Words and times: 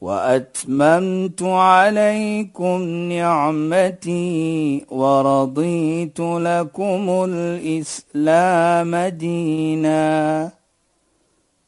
وأتممت 0.00 1.42
عليكم 1.42 2.82
نعمتي 3.12 4.86
ورضيت 4.90 6.20
لكم 6.20 7.26
الإسلام 7.28 8.96
دينا. 8.96 10.50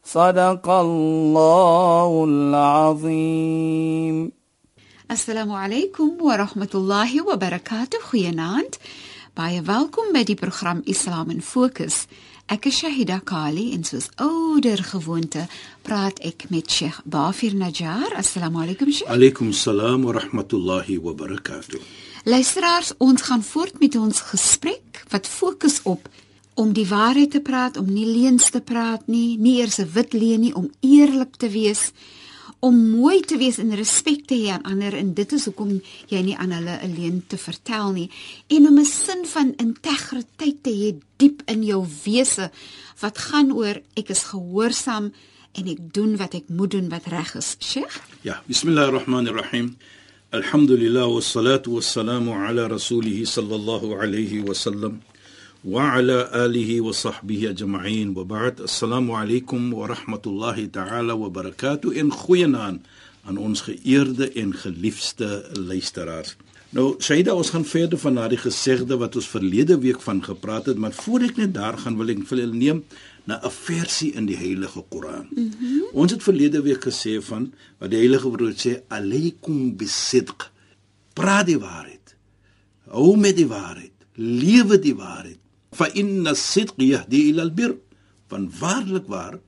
صدق 0.05 0.69
الله 0.69 2.25
العظيم. 2.29 4.33
السلام 5.11 5.53
عليكم 5.53 6.11
ورحمه 6.21 6.69
الله 6.75 7.33
وبركاته 7.33 7.99
خيانات 8.01 8.77
باي 9.37 9.62
welkom 9.62 10.12
bij 10.12 10.25
die 10.25 10.35
program 10.35 10.81
Islam 10.85 11.31
in 11.31 11.43
Ek 12.51 12.67
is 12.67 12.81
Shahida 12.83 13.21
Kali 13.25 13.73
en 13.73 13.85
soos 13.85 14.09
ouer 14.21 14.83
gewoonte 14.83 15.47
praat 15.87 16.19
ek 16.27 16.49
met 16.51 16.71
Sheikh 16.71 16.99
Dafir 17.05 17.55
Najjar. 17.55 18.17
Assalamu 18.19 18.65
alaykum 18.65 18.91
Sheikh. 18.91 19.09
Alaykum 19.09 19.53
salaam 19.53 20.03
wa 20.03 20.13
rahmatullahi 20.19 20.99
wa 20.99 21.15
barakatuh. 21.15 21.79
Luisteraars, 22.25 22.93
ons 22.99 23.23
gaan 23.23 23.43
voort 23.43 23.79
met 23.81 23.97
ons 23.97 24.21
gesprek 24.33 25.05
wat 25.11 25.27
fokus 25.27 25.81
op 25.84 26.09
om 26.55 26.73
die 26.77 26.87
waarheid 26.87 27.31
te 27.31 27.41
praat, 27.41 27.77
om 27.77 27.87
nie 27.89 28.07
leuns 28.07 28.51
te 28.51 28.61
praat 28.61 29.06
nie, 29.06 29.39
nie 29.39 29.61
eers 29.61 29.79
'n 29.79 29.89
wit 29.95 30.12
leuen 30.12 30.41
nie, 30.41 30.55
om 30.55 30.71
eerlik 30.81 31.37
te 31.37 31.49
wees 31.49 31.93
om 32.63 32.77
mooi 32.95 33.21
te 33.27 33.35
wees 33.41 33.59
en 33.59 33.73
respek 33.75 34.21
te 34.31 34.37
hê 34.39 34.53
aan 34.55 34.69
ander 34.71 34.95
en 34.95 35.09
dit 35.19 35.33
is 35.35 35.49
hoekom 35.49 35.73
jy 36.13 36.21
nie 36.23 36.37
aan 36.39 36.53
hulle 36.55 36.77
alleen 36.87 37.19
te 37.27 37.39
vertel 37.41 37.91
nie. 37.97 38.09
En 38.55 38.69
om 38.71 38.79
'n 38.79 38.87
sin 38.87 39.27
van 39.27 39.55
integriteit 39.59 40.63
te 40.63 40.71
hê 40.71 40.95
diep 41.19 41.43
in 41.47 41.65
jou 41.65 41.83
wese 42.05 42.51
wat 43.01 43.19
gaan 43.19 43.53
oor 43.53 43.83
ek 43.97 44.11
is 44.11 44.23
gehoorsaam 44.31 45.13
en 45.59 45.67
ek 45.67 45.81
doen 45.95 46.17
wat 46.17 46.35
ek 46.35 46.49
moet 46.49 46.71
doen 46.71 46.89
wat 46.89 47.07
reg 47.07 47.35
is. 47.35 47.57
Sheikh? 47.59 48.01
Ja 48.23 48.43
bismillahirrahmanirrahim. 48.47 49.77
Alhamdulillah 50.31 51.11
wassalatu 51.11 51.75
wassalamu 51.75 52.31
ala 52.31 52.69
rasulih 52.69 53.27
sallallahu 53.27 53.99
alayhi 53.99 54.41
wa 54.41 54.55
sallam 54.55 55.03
وعلى 55.66 56.30
آله 56.34 56.81
وصحبه 56.81 57.50
أجمعين 57.50 58.17
وبعد 58.17 58.62
السلام 58.62 59.12
عليكم 59.12 59.73
ورحمة 59.73 60.22
الله 60.28 60.66
تعالى 60.66 61.14
وبركاته 61.14 62.02
إن 62.02 62.12
خوينان 62.12 62.80
aan 63.28 63.38
ons 63.38 63.62
geëerde 63.62 64.31
en 64.40 64.53
geliefde 64.56 65.50
luisteraars. 65.67 66.38
Nou, 66.70 66.95
Saida, 67.03 67.34
ons 67.36 67.50
gaan 67.50 67.66
verder 67.66 68.00
van 68.00 68.14
na 68.16 68.28
die 68.31 68.40
gesegde 68.40 68.95
wat 69.02 69.16
ons 69.20 69.28
verlede 69.28 69.76
week 69.84 70.00
van 70.03 70.22
gepraat 70.23 70.70
het, 70.72 70.78
maar 70.80 70.95
voor 70.95 71.26
ek 71.28 71.40
net 71.42 71.53
daar 71.56 71.76
gaan 71.81 71.98
wil 72.00 72.12
ek 72.14 72.22
vir 72.30 72.42
julle 72.44 72.56
neem 72.56 72.80
na 73.28 73.40
'n 73.44 73.52
versie 73.52 74.14
in 74.16 74.26
die 74.31 74.38
Heilige 74.40 74.84
Koran. 74.90 75.28
Mm 75.31 75.52
-hmm. 75.59 75.84
Ons 75.92 76.12
het 76.12 76.23
verlede 76.23 76.62
week 76.62 76.88
gesê 76.88 77.20
van 77.20 77.52
wat 77.80 77.92
die 77.92 78.00
Heilige 78.00 78.28
Woord 78.28 78.59
sê, 78.67 78.80
alaykum 78.88 79.76
bisidq. 79.76 80.52
Praat 81.14 81.45
die 81.45 81.59
waarheid. 81.59 82.16
Hou 82.88 83.17
met 83.17 83.36
die 83.36 83.48
waarheid. 83.48 83.92
Lewe 84.16 84.80
die 84.80 84.95
waarheid 84.95 85.40
fa 85.73 85.89
inna 85.95 86.34
as-sidq 86.37 86.77
yahdi 86.78 87.31
ila 87.31 87.42
al-bir 87.48 87.77
van 88.33 88.48
waarlik 88.61 89.06
waar 89.09 89.38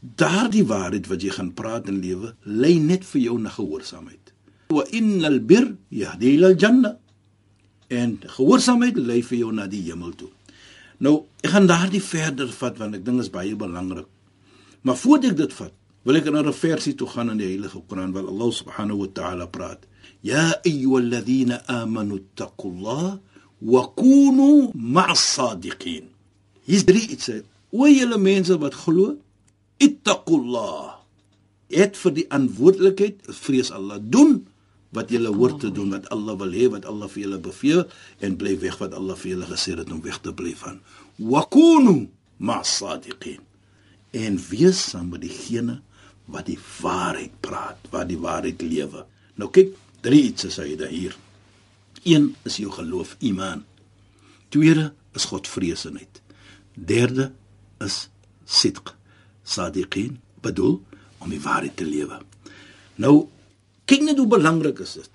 daardie 0.00 0.64
waarheid 0.66 1.06
wat 1.10 1.22
jy 1.22 1.32
gaan 1.36 1.52
praat 1.54 1.88
in 1.92 2.00
lewe 2.00 2.34
lei 2.44 2.78
net 2.80 3.04
vir 3.04 3.20
jou 3.26 3.36
na 3.38 3.52
gehoorsaamheid. 3.52 4.32
Wa 4.74 4.84
inna 4.96 5.28
al-bir 5.28 5.74
yahdi 5.90 6.36
ila 6.36 6.52
al-janna 6.54 6.94
en 7.90 8.16
gehoorsaamheid 8.36 8.96
lei 8.96 9.20
vir 9.26 9.38
jou 9.44 9.52
na 9.52 9.66
die 9.70 9.82
hemel 9.90 10.14
toe. 10.16 10.30
Nou 11.04 11.26
ek 11.44 11.52
gaan 11.54 11.68
daardie 11.68 12.02
verder 12.04 12.50
vat 12.60 12.80
want 12.80 12.96
ek 12.98 13.04
dink 13.04 13.22
is 13.24 13.32
baie 13.32 13.56
belangrik. 13.56 14.08
Maar 14.82 14.96
voordat 14.96 15.34
ek 15.34 15.42
dit 15.44 15.54
vat 15.60 15.74
wil 16.04 16.16
ek 16.16 16.30
na 16.32 16.40
'n 16.42 16.52
versie 16.52 16.94
toe 16.94 17.08
gaan 17.08 17.30
in 17.30 17.38
die 17.38 17.50
heilige 17.52 17.80
Koran 17.88 18.12
waar 18.12 18.26
Allah 18.26 18.50
subhanahu 18.52 18.98
wa 19.04 19.08
ta'ala 19.12 19.46
praat. 19.46 19.84
Ya 20.22 20.56
ayyuhalladhina 20.64 21.64
amanu 21.68 22.24
taqullaha 22.34 23.20
wa 23.60 23.84
kunu 23.96 24.70
ma'as 24.74 25.22
sadiqin. 25.36 26.08
Hier's 26.64 26.86
drie 26.88 27.06
iets. 27.12 27.30
O 27.70 27.86
julle 27.86 28.18
mense 28.18 28.56
wat 28.58 28.74
glo, 28.74 29.16
ittaqullah. 29.78 30.98
Et 31.70 31.94
vir 31.96 32.14
die 32.16 32.26
antwoordelikheid, 32.34 33.20
vrees 33.30 33.70
Allah. 33.70 34.00
Doen 34.02 34.40
wat 34.96 35.12
julle 35.14 35.30
hoort 35.34 35.60
te 35.62 35.70
doen, 35.70 35.92
wat 35.94 36.08
Allah 36.10 36.34
wil 36.40 36.56
hê, 36.56 36.66
wat 36.72 36.88
Allah 36.90 37.10
vir 37.10 37.24
julle 37.26 37.38
beveel 37.42 37.84
en 38.26 38.34
bly 38.40 38.56
weg 38.62 38.80
wat 38.80 38.96
Allah 38.98 39.18
vir 39.20 39.36
julle 39.36 39.46
gesê 39.52 39.76
het 39.78 39.92
om 39.92 40.02
weg 40.02 40.18
te 40.24 40.34
bly 40.34 40.54
van. 40.58 40.80
Wa 41.22 41.44
kunu 41.46 42.08
ma'as 42.42 42.80
sadiqin. 42.80 43.38
En 44.10 44.40
wees 44.50 44.80
saam 44.90 45.12
met 45.12 45.22
diegene 45.22 45.78
wat 46.30 46.48
die 46.50 46.58
waarheid 46.80 47.36
praat, 47.44 47.78
wat 47.94 48.08
die 48.10 48.18
waarheid 48.18 48.62
lewe. 48.66 49.04
Nou 49.38 49.50
kyk, 49.54 49.76
drie 50.02 50.24
iets 50.30 50.48
is 50.50 50.58
hy 50.58 50.74
daar 50.78 50.90
hier. 50.90 51.14
Een 52.02 52.34
is 52.48 52.56
jou 52.56 52.72
geloof, 52.72 53.16
iman. 53.18 53.64
Tweede 54.48 54.92
is 55.12 55.24
Godvreesenheid. 55.28 56.22
Derde 56.74 57.32
is 57.78 58.08
sidq, 58.46 58.94
sadiqin, 59.44 60.18
bedoel 60.40 60.80
om 61.20 61.30
die 61.30 61.40
waarheid 61.40 61.76
te 61.76 61.84
lewe. 61.84 62.20
Nou, 63.00 63.28
kyk 63.84 64.06
net 64.06 64.20
hoe 64.20 64.28
belangrik 64.30 64.80
is 64.84 64.96
dit. 65.00 65.10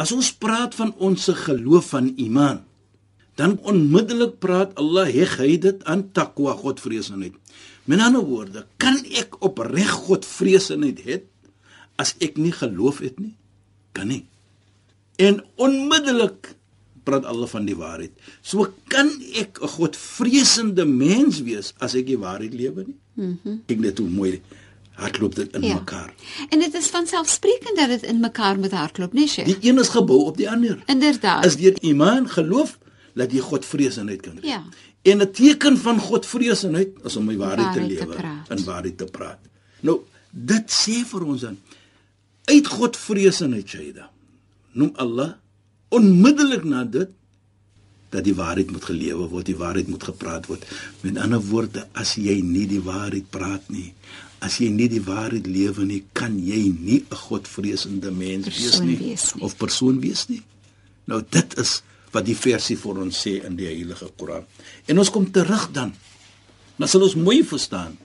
As 0.00 0.12
ons 0.12 0.32
praat 0.32 0.74
van 0.76 0.92
ons 0.98 1.28
geloof 1.44 1.92
van 1.94 2.12
iman, 2.16 2.62
dan 3.40 3.56
onmiddellik 3.64 4.36
praat 4.42 4.74
Allah 4.80 5.08
heg 5.08 5.38
hy 5.40 5.54
dit 5.60 5.84
aan 5.88 6.10
takwa, 6.12 6.52
Godvreesenheid. 6.60 7.36
Met 7.88 8.02
ander 8.04 8.24
woorde, 8.26 8.66
kan 8.76 8.98
ek 9.16 9.38
opreg 9.44 9.92
Godvreesenheid 10.04 11.00
hê 11.06 11.20
as 12.00 12.14
ek 12.20 12.36
nie 12.40 12.52
geloof 12.52 13.00
het 13.04 13.16
nie? 13.20 13.34
Kan 13.96 14.12
nie. 14.12 14.24
En 15.20 15.44
onmiddellik 15.54 16.54
praat 17.04 17.24
alle 17.28 17.48
van 17.48 17.66
die 17.68 17.76
waarheid. 17.76 18.12
So 18.40 18.68
kan 18.92 19.10
ek 19.34 19.60
'n 19.60 19.68
godvreesende 19.76 20.84
mens 20.84 21.42
wees 21.42 21.72
as 21.78 21.94
ek 21.94 22.06
die 22.06 22.18
waarheid 22.18 22.54
lewe 22.54 22.84
nie? 22.86 22.98
Mhm. 23.14 23.36
Mm 23.42 23.62
ek 23.66 23.78
net 23.78 23.98
hoe 23.98 24.08
mooi 24.08 24.42
hardloop 25.00 25.34
dit 25.34 25.54
in 25.54 25.62
ja. 25.62 25.74
mekaar. 25.74 26.14
En 26.48 26.58
dit 26.58 26.74
is 26.74 26.86
van 26.86 27.06
selfsprekend 27.06 27.76
dat 27.76 27.88
dit 27.88 28.02
in 28.02 28.20
mekaar 28.20 28.58
met 28.58 28.72
hardloop, 28.72 29.12
nee 29.12 29.28
sye. 29.28 29.44
Die 29.44 29.56
een 29.60 29.78
is 29.78 29.88
gebou 29.88 30.24
op 30.24 30.36
die 30.36 30.50
ander. 30.50 30.82
Inderdaad. 30.86 31.44
Is 31.44 31.56
dit 31.56 31.78
iman, 31.78 32.28
geloof 32.28 32.78
dat 33.14 33.32
jy 33.32 33.40
godvreesendheid 33.40 34.20
kan 34.20 34.36
hê. 34.36 34.44
Ja. 34.44 34.64
En 35.02 35.22
'n 35.22 35.30
teken 35.30 35.78
van 35.78 35.98
godvreesendheid 35.98 36.88
is 37.04 37.16
om 37.16 37.26
die 37.26 37.36
waarheid, 37.36 37.66
waarheid 37.66 37.88
te 37.88 37.94
lewe 37.94 38.16
en 38.48 38.64
waarheid 38.64 38.98
te 38.98 39.04
praat. 39.04 39.38
Nou, 39.80 40.00
dit 40.30 40.70
sê 40.70 41.00
vir 41.06 41.24
ons 41.24 41.40
dan 41.40 41.58
uit 42.44 42.66
godvreesendheid, 42.66 43.68
Shaida 43.68 44.10
noem 44.72 44.92
Allah 44.96 45.34
onmiddellik 45.90 46.64
na 46.64 46.84
dit 46.84 47.10
dat 48.10 48.26
die 48.26 48.34
waarheid 48.34 48.70
moet 48.74 48.84
gelewe 48.84 49.28
word, 49.30 49.46
die 49.46 49.58
waarheid 49.58 49.88
moet 49.90 50.02
gepraat 50.02 50.48
word. 50.50 50.64
Met 51.06 51.18
ander 51.22 51.42
woorde, 51.46 51.86
as 51.94 52.16
jy 52.18 52.40
nie 52.42 52.66
die 52.70 52.82
waarheid 52.82 53.28
praat 53.30 53.68
nie, 53.70 53.92
as 54.42 54.58
jy 54.58 54.70
nie 54.74 54.88
die 54.90 55.02
waarheid 55.04 55.46
lewe 55.46 55.86
nie, 55.86 56.00
kan 56.16 56.34
jy 56.38 56.72
nie 56.74 57.04
'n 57.06 57.20
godvreesende 57.28 58.10
mens 58.10 58.50
wees 58.50 58.80
nie, 58.80 58.98
wees 58.98 59.34
nie 59.34 59.42
of 59.42 59.56
persoon 59.56 60.00
wees 60.00 60.26
nie. 60.28 60.42
Nou 61.06 61.22
dit 61.30 61.58
is 61.58 61.82
wat 62.10 62.26
die 62.26 62.34
versie 62.34 62.76
vir 62.76 62.98
ons 62.98 63.26
sê 63.26 63.44
in 63.44 63.56
die 63.56 63.66
Heilige 63.66 64.10
Koran. 64.16 64.44
En 64.86 64.98
ons 64.98 65.10
kom 65.10 65.30
terug 65.30 65.70
dan. 65.72 65.94
Maar 66.76 66.88
sal 66.88 67.02
ons 67.02 67.14
mooi 67.14 67.44
verstaan 67.44 67.98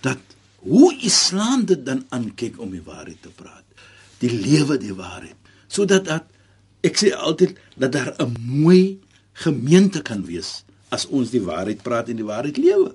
dat 0.00 0.18
hoe 0.58 0.94
Islam 1.02 1.64
dit 1.64 1.84
dan 1.86 2.04
aankyk 2.08 2.60
om 2.60 2.70
die 2.70 2.82
waarheid 2.82 3.22
te 3.22 3.30
praat. 3.34 3.64
Die 4.18 4.30
lewe 4.30 4.78
die 4.78 4.94
waarheid 4.94 5.41
sodat 5.72 6.04
dat 6.10 6.28
ek 6.84 6.98
sê 7.00 7.12
altyd 7.14 7.56
dat 7.80 7.92
daar 7.92 8.12
'n 8.18 8.36
mooi 8.40 9.00
gemeente 9.32 10.02
kan 10.02 10.24
wees 10.26 10.64
as 10.92 11.06
ons 11.08 11.30
die 11.30 11.42
waarheid 11.42 11.82
praat 11.82 12.08
en 12.08 12.16
die 12.20 12.28
waarheid 12.28 12.56
lewe. 12.56 12.92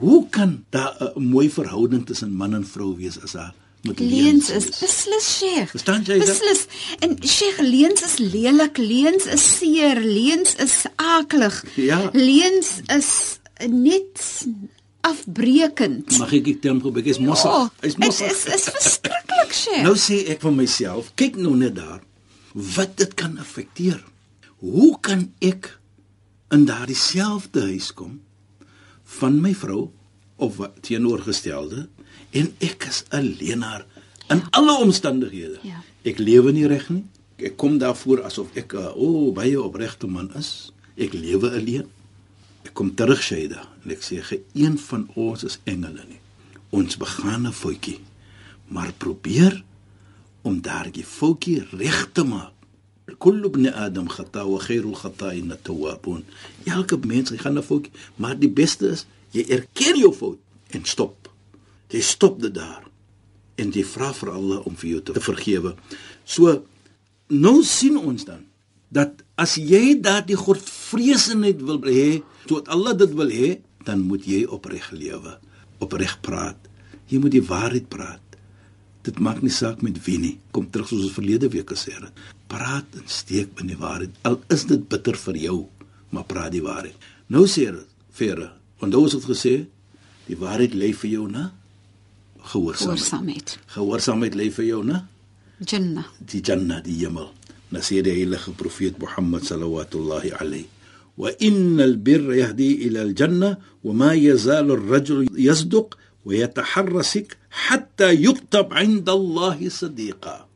Hoe 0.00 0.28
kan 0.28 0.64
daar 0.70 0.96
'n 1.16 1.22
mooi 1.22 1.50
verhouding 1.50 2.06
tussen 2.06 2.32
man 2.32 2.54
en 2.54 2.66
vrou 2.66 2.96
wees 2.96 3.20
as 3.22 3.32
daar 3.32 3.54
met 3.82 3.98
leuns 3.98 4.50
is? 4.50 4.64
Beslis, 4.80 5.38
Sheikh. 5.38 5.70
Verstaan 5.70 6.02
jy 6.04 6.18
dit? 6.18 6.26
Beslis. 6.26 6.66
En 6.98 7.16
Sheikh, 7.20 7.58
leuns 7.60 8.02
is 8.02 8.16
lelik, 8.18 8.76
leuns 8.76 9.26
is 9.26 9.56
seer, 9.58 10.00
leuns 10.00 10.54
is 10.54 10.84
aklig. 10.96 11.64
Ja. 11.76 12.10
Leuns 12.12 12.80
is 12.86 13.38
net 13.68 14.46
afbreekend. 15.04 16.16
Mag 16.18 16.32
ek 16.40 16.48
dit 16.48 16.60
tempo 16.64 16.90
bietjie 16.94 17.14
is 17.18 17.22
mossig. 17.22 17.70
Hy's 17.84 17.98
mossig. 18.00 18.32
Dit 18.32 18.54
is 18.54 18.56
is 18.56 18.66
verskriklik, 18.72 19.52
Sheikh. 19.52 19.84
Nou 19.84 19.94
sê 20.00 20.24
ek 20.32 20.42
vir 20.44 20.56
myself, 20.56 21.12
kyk 21.20 21.36
nou 21.40 21.54
net 21.60 21.76
daar. 21.78 22.02
wat 22.54 22.96
dit 22.96 23.14
kan 23.14 23.38
affekteer. 23.38 24.04
Hoe 24.62 24.96
kan 25.00 25.32
ek 25.42 25.74
in 26.54 26.64
daardie 26.68 26.98
selfde 26.98 27.66
huis 27.66 27.90
kom 27.92 28.20
van 29.18 29.40
my 29.42 29.54
vrou 29.58 29.88
of 30.42 30.56
wat 30.62 30.78
teenoorgestelde 30.86 31.88
en 32.30 32.52
ek 32.58 32.86
is 32.88 33.04
'n 33.10 33.36
leenaar 33.40 33.86
in 34.30 34.42
alle 34.50 34.78
omstandighede. 34.78 35.58
Ja. 35.62 35.82
Ek 36.02 36.18
lewe 36.18 36.52
nie 36.52 36.66
reg 36.66 36.88
nie. 36.88 37.04
Ek 37.36 37.56
kom 37.56 37.78
daarvoor 37.78 38.22
asof 38.22 38.54
ek 38.54 38.74
'n 38.74 38.94
o 38.94 39.28
oh, 39.28 39.34
baie 39.34 39.62
opregte 39.62 40.06
man 40.06 40.30
is. 40.34 40.72
Ek 40.96 41.12
lewe 41.12 41.50
alleen. 41.50 41.86
Ek 42.64 42.72
kom 42.72 42.94
terug 42.96 43.22
Shaida 43.22 43.62
en 43.84 43.92
ek 43.94 44.02
sê 44.02 44.20
geen 44.24 44.78
van 44.88 45.06
ons 45.14 45.44
is 45.44 45.58
engele 45.68 46.04
nie. 46.08 46.20
Ons 46.72 46.96
begaan 46.96 47.46
'n 47.46 47.52
foutjie. 47.52 48.00
Maar 48.68 48.92
probeer 48.98 49.62
om 50.42 50.60
daardie 50.60 51.04
foutjie 51.04 51.64
reg 51.70 52.08
te 52.12 52.24
maak. 52.24 52.52
Kullu 53.18 53.48
ibn 53.48 53.66
Adam 53.68 54.08
khata 54.08 54.46
wa 54.48 54.58
khairul 54.58 54.96
khata'in 54.96 55.52
at-tawwabun. 55.52 56.24
Elke 56.64 56.96
mens 56.96 57.30
gaan 57.36 57.58
'n 57.58 57.62
foutjie, 57.62 57.92
maar 58.16 58.38
die 58.38 58.50
beste 58.50 58.88
is 58.88 59.06
jy 59.30 59.44
erken 59.48 59.98
jou 59.98 60.12
fout 60.12 60.38
en 60.70 60.84
stop. 60.84 61.28
Jy 61.88 62.00
stop 62.00 62.40
dit 62.40 62.54
daar 62.54 62.84
en 63.54 63.70
jy 63.70 63.84
vra 63.84 64.12
vir 64.12 64.30
Allah 64.30 64.66
om 64.66 64.76
vir 64.76 64.90
jou 64.90 65.02
te 65.02 65.20
vergewe. 65.20 65.74
So 66.24 66.64
nou 67.28 67.62
sien 67.62 67.96
ons 67.98 68.24
dan 68.24 68.44
dat 68.94 69.24
as 69.40 69.56
jy 69.58 69.96
daardie 70.02 70.38
godvreesenheid 70.38 71.62
wil 71.66 71.80
hê, 71.88 72.22
sodat 72.46 72.70
Allah 72.74 72.94
dit 72.98 73.14
wil 73.18 73.32
hê, 73.32 73.48
dan 73.84 74.04
moet 74.06 74.26
jy 74.28 74.44
opreg 74.46 74.86
lewe, 74.94 75.34
opreg 75.82 76.14
praat. 76.24 76.70
Jy 77.10 77.20
moet 77.20 77.34
die 77.34 77.44
waarheid 77.44 77.88
praat. 77.92 78.22
Dit 79.04 79.18
maak 79.20 79.42
nie 79.44 79.52
saak 79.52 79.82
met 79.84 79.98
wie 80.06 80.16
nie. 80.20 80.36
Kom 80.54 80.70
terug 80.72 80.88
soos 80.88 81.08
ons 81.10 81.16
verlede 81.16 81.50
week 81.52 81.74
gesê 81.74 81.92
het. 81.98 82.22
Praat 82.48 82.96
en 82.96 83.04
steek 83.10 83.52
binne 83.58 83.74
die 83.74 83.80
waarheid. 83.80 84.14
Al 84.24 84.38
is 84.54 84.64
dit 84.70 84.86
bitter 84.88 85.18
vir 85.26 85.40
jou, 85.42 85.58
maar 86.14 86.24
praat 86.30 86.54
die 86.54 86.62
waarheid. 86.64 86.96
Nou 87.28 87.44
sê 87.50 87.66
verre. 88.16 88.54
Want 88.80 88.96
ons 88.96 89.16
het 89.18 89.26
gesê 89.28 89.54
die 90.30 90.38
waarheid 90.40 90.76
lê 90.78 90.94
vir 90.96 91.10
jou 91.18 91.26
na 91.28 91.50
gehoorsaamheid. 92.52 93.02
Gehoorsaamheid. 93.02 93.58
Gehoorsaamheid 93.74 94.38
lê 94.40 94.48
vir 94.54 94.70
jou 94.70 94.80
na 94.86 95.04
Jannah. 95.60 96.08
die 96.18 96.40
Jannah, 96.40 96.80
die 96.84 96.96
hemel. 97.04 97.30
Na 97.74 97.82
sê 97.82 97.98
die 98.06 98.14
heilige 98.14 98.54
profeet 98.54 98.94
Mohammed 99.02 99.42
sallallahu 99.42 100.30
alayhi 100.38 100.70
wa 101.16 101.30
innal 101.38 101.96
birra 101.98 102.34
yahdi 102.34 102.86
ila 102.86 103.06
al-jannah 103.06 103.58
wa 103.86 103.92
ma 103.94 104.10
yazalu 104.14 104.74
ar-rajul 104.78 105.26
yasduq 105.38 105.94
wa 106.26 106.32
yataharrasik 106.34 107.38
hatta 107.66 108.10
yuktab 108.10 108.74
'inda 108.74 109.14
Allah 109.18 109.58
sadiqa. 109.70 110.46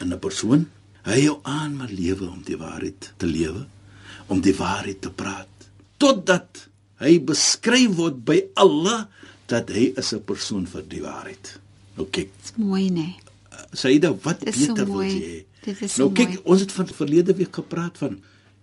'n 0.00 0.16
persoon 0.16 0.68
hy 1.04 1.28
hou 1.28 1.40
aan 1.44 1.76
met 1.80 1.92
lewe 1.92 2.28
om 2.28 2.40
die 2.44 2.56
waarheid 2.56 3.12
te 3.20 3.26
lewe, 3.28 3.64
om 4.32 4.40
die 4.40 4.56
waarheid 4.56 5.00
te 5.04 5.12
praat, 5.12 5.52
totdat 6.00 6.68
hy 7.00 7.16
beskryf 7.20 7.96
word 7.96 8.20
by 8.24 8.38
Allah 8.56 9.08
dat 9.48 9.72
hy 9.72 9.92
is 10.00 10.12
'n 10.16 10.24
persoon 10.24 10.64
vir 10.64 10.84
die 10.88 11.02
waarheid. 11.04 11.44
Nou 11.96 12.06
kyk, 12.08 12.30
Dis 12.40 12.56
mooi, 12.56 12.88
né? 12.88 13.16
Saida, 13.72 14.12
wat 14.24 14.40
Dit 14.40 14.56
is 14.56 14.66
so 14.66 14.74
beter 14.74 14.86
wil 14.88 15.04
jy 15.04 15.20
hê? 15.20 15.49
Dit 15.64 15.82
is 15.82 15.92
so 15.94 16.02
nou 16.06 16.12
kyk, 16.14 16.28
mooi. 16.28 16.40
ons 16.44 16.60
het 16.60 16.72
van 16.72 16.86
verlede 16.86 17.34
week 17.36 17.54
gepraat 17.54 17.98
van 17.98 18.18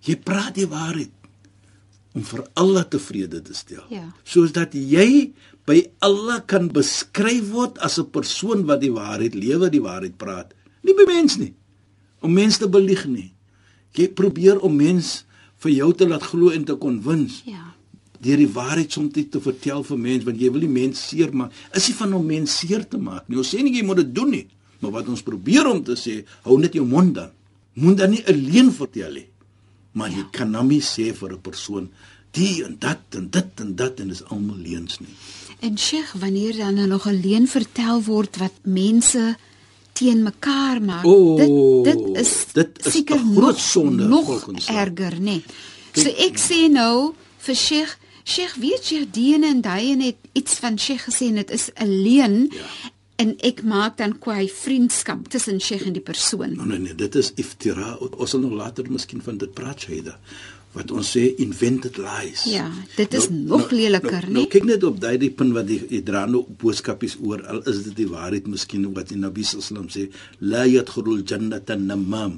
jy 0.07 0.15
praat 0.15 0.55
die 0.55 0.67
waarheid 0.67 1.11
om 2.17 2.23
vir 2.25 2.43
Allah 2.57 2.83
tevrede 2.89 3.41
te 3.45 3.53
stel. 3.53 3.83
Ja. 3.93 4.07
Soos 4.25 4.51
dat 4.55 4.73
jy 4.73 5.33
by 5.67 5.83
Allah 6.01 6.39
kan 6.49 6.69
beskryf 6.73 7.51
word 7.51 7.77
as 7.79 7.99
'n 7.99 8.09
persoon 8.09 8.65
wat 8.65 8.81
die 8.81 8.91
waarheid 8.91 9.35
lewe, 9.35 9.69
die 9.69 9.81
waarheid 9.81 10.17
praat. 10.17 10.53
Nie 10.83 10.93
by 10.95 11.05
mens 11.05 11.37
nie. 11.37 11.53
Om 12.21 12.33
mense 12.33 12.59
te 12.59 12.67
belieg 12.69 13.05
nie. 13.05 13.33
Jy 13.93 14.07
probeer 14.07 14.59
om 14.59 14.75
mens 14.75 15.25
vir 15.57 15.71
jou 15.71 15.93
te 15.93 16.07
laat 16.07 16.23
glo 16.23 16.49
en 16.49 16.63
te 16.65 16.75
konwins 16.75 17.41
Ja. 17.45 17.73
deur 18.21 18.37
die 18.37 18.47
waarheid 18.49 18.91
soms 18.91 19.13
te 19.13 19.39
vertel 19.39 19.83
vir 19.83 19.97
mense 19.97 20.25
want 20.25 20.39
jy 20.39 20.51
wil 20.51 20.61
nie 20.61 20.67
mense 20.85 21.01
seermaak. 21.15 21.51
Is 21.75 21.87
nie 21.87 21.95
van 21.95 22.13
om 22.13 22.25
mense 22.25 22.57
seer 22.65 22.87
te 22.87 22.97
maak 22.97 23.27
nie. 23.29 23.37
Ons 23.37 23.53
sê 23.53 23.61
nie 23.61 23.73
jy 23.75 23.83
moet 23.85 23.97
dit 23.97 24.15
doen 24.15 24.29
nie, 24.29 24.47
maar 24.79 24.91
wat 24.91 25.07
ons 25.07 25.21
probeer 25.21 25.67
om 25.67 25.83
te 25.83 25.95
sê, 25.95 26.25
hou 26.41 26.59
net 26.59 26.73
jou 26.73 26.85
mond 26.85 27.15
dan. 27.15 27.31
Moet 27.73 27.97
dan 27.97 28.09
nie 28.09 28.23
'n 28.25 28.35
leuen 28.35 28.73
vertel 28.73 29.13
nie. 29.13 29.27
Maar 29.91 30.09
jy 30.09 30.25
kan 30.31 30.51
nou 30.51 30.65
nie 30.65 30.81
sê 30.81 31.13
vir 31.13 31.33
'n 31.33 31.41
persoon 31.41 31.89
die 32.31 32.63
en 32.65 32.75
dat 32.79 32.99
en 33.17 33.29
dit 33.29 33.61
en 33.63 33.75
dat 33.75 33.99
en 33.99 34.07
dis 34.07 34.23
almal 34.23 34.57
leuns 34.57 34.99
nie. 34.99 35.13
En 35.59 35.77
Sheikh, 35.77 36.13
wanneer 36.19 36.57
dan 36.57 36.73
nou 36.73 36.87
nog 36.87 37.07
'n 37.07 37.21
leuen 37.21 37.47
vertel 37.47 38.03
word 38.03 38.37
wat 38.37 38.53
mense 38.63 39.37
teen 39.93 40.23
mekaar 40.23 40.81
maak, 40.81 41.05
O, 41.05 41.35
dit 41.37 41.49
dit 41.83 42.17
is 42.17 42.45
dit 42.53 42.85
is 42.85 42.93
seker 42.93 43.15
'n 43.15 43.35
groot 43.35 43.59
sonde 43.59 44.07
nog 44.07 44.25
volgens 44.25 44.65
jou. 44.65 44.77
erger, 44.77 45.13
nê. 45.19 45.21
Nee. 45.21 45.43
So 45.93 46.09
ek 46.09 46.37
sê 46.37 46.69
nou 46.69 47.13
vir 47.37 47.55
Sheikh, 47.55 47.97
Sheikh, 48.23 48.55
weet 48.55 48.89
jy 48.89 49.07
die 49.11 49.33
ene 49.33 49.47
en 49.47 49.61
daai 49.61 49.91
een 49.91 50.01
het 50.01 50.15
iets 50.33 50.53
van 50.53 50.79
Sheikh 50.79 51.03
gesê 51.09 51.27
en 51.27 51.35
dit 51.35 51.51
is 51.51 51.69
'n 51.75 51.87
leuen. 51.87 52.49
Ja. 52.51 52.91
En 53.17 53.33
ek 53.41 53.63
maak 53.65 53.95
dan 53.97 54.13
kwai 54.21 54.45
vriendskap 54.45 55.25
tussen 55.33 55.57
Sheikh 55.61 55.87
en 55.89 55.95
die 55.95 56.03
persoon. 56.05 56.53
Nee 56.53 56.67
nee 56.69 56.83
nee, 56.85 56.95
dit 56.95 57.15
is 57.17 57.31
iftira. 57.41 57.95
Ons 57.97 58.35
sal 58.35 58.43
nog 58.43 58.53
later 58.53 58.85
miskien 58.93 59.23
van 59.25 59.39
dit 59.41 59.53
praat 59.57 59.87
Shaida. 59.87 60.13
Wat 60.75 60.91
ons 60.93 61.09
sê 61.15 61.23
invented 61.41 61.97
lies. 61.97 62.43
Ja, 62.51 62.67
dit 62.93 63.13
is 63.17 63.29
nog 63.33 63.71
leliker, 63.73 64.27
nou, 64.27 64.33
né? 64.33 64.35
Nou 64.35 64.43
kyk 64.53 64.67
net 64.69 64.83
op 64.85 64.99
daai 65.01 65.31
punt 65.33 65.55
wat 65.55 65.65
die, 65.65 66.03
dra 66.05 66.27
nou 66.29 66.43
boodskapies 66.61 67.17
oor 67.23 67.41
al 67.49 67.63
is 67.71 67.81
dit 67.87 68.03
die 68.03 68.09
waarheid 68.11 68.49
miskien 68.51 68.85
wat 68.93 69.09
die 69.09 69.17
Nabi 69.17 69.47
sallam 69.47 69.87
sê 69.89 70.11
la 70.39 70.67
yadkhulul 70.69 71.23
jannata 71.25 71.79
namam. 71.79 72.37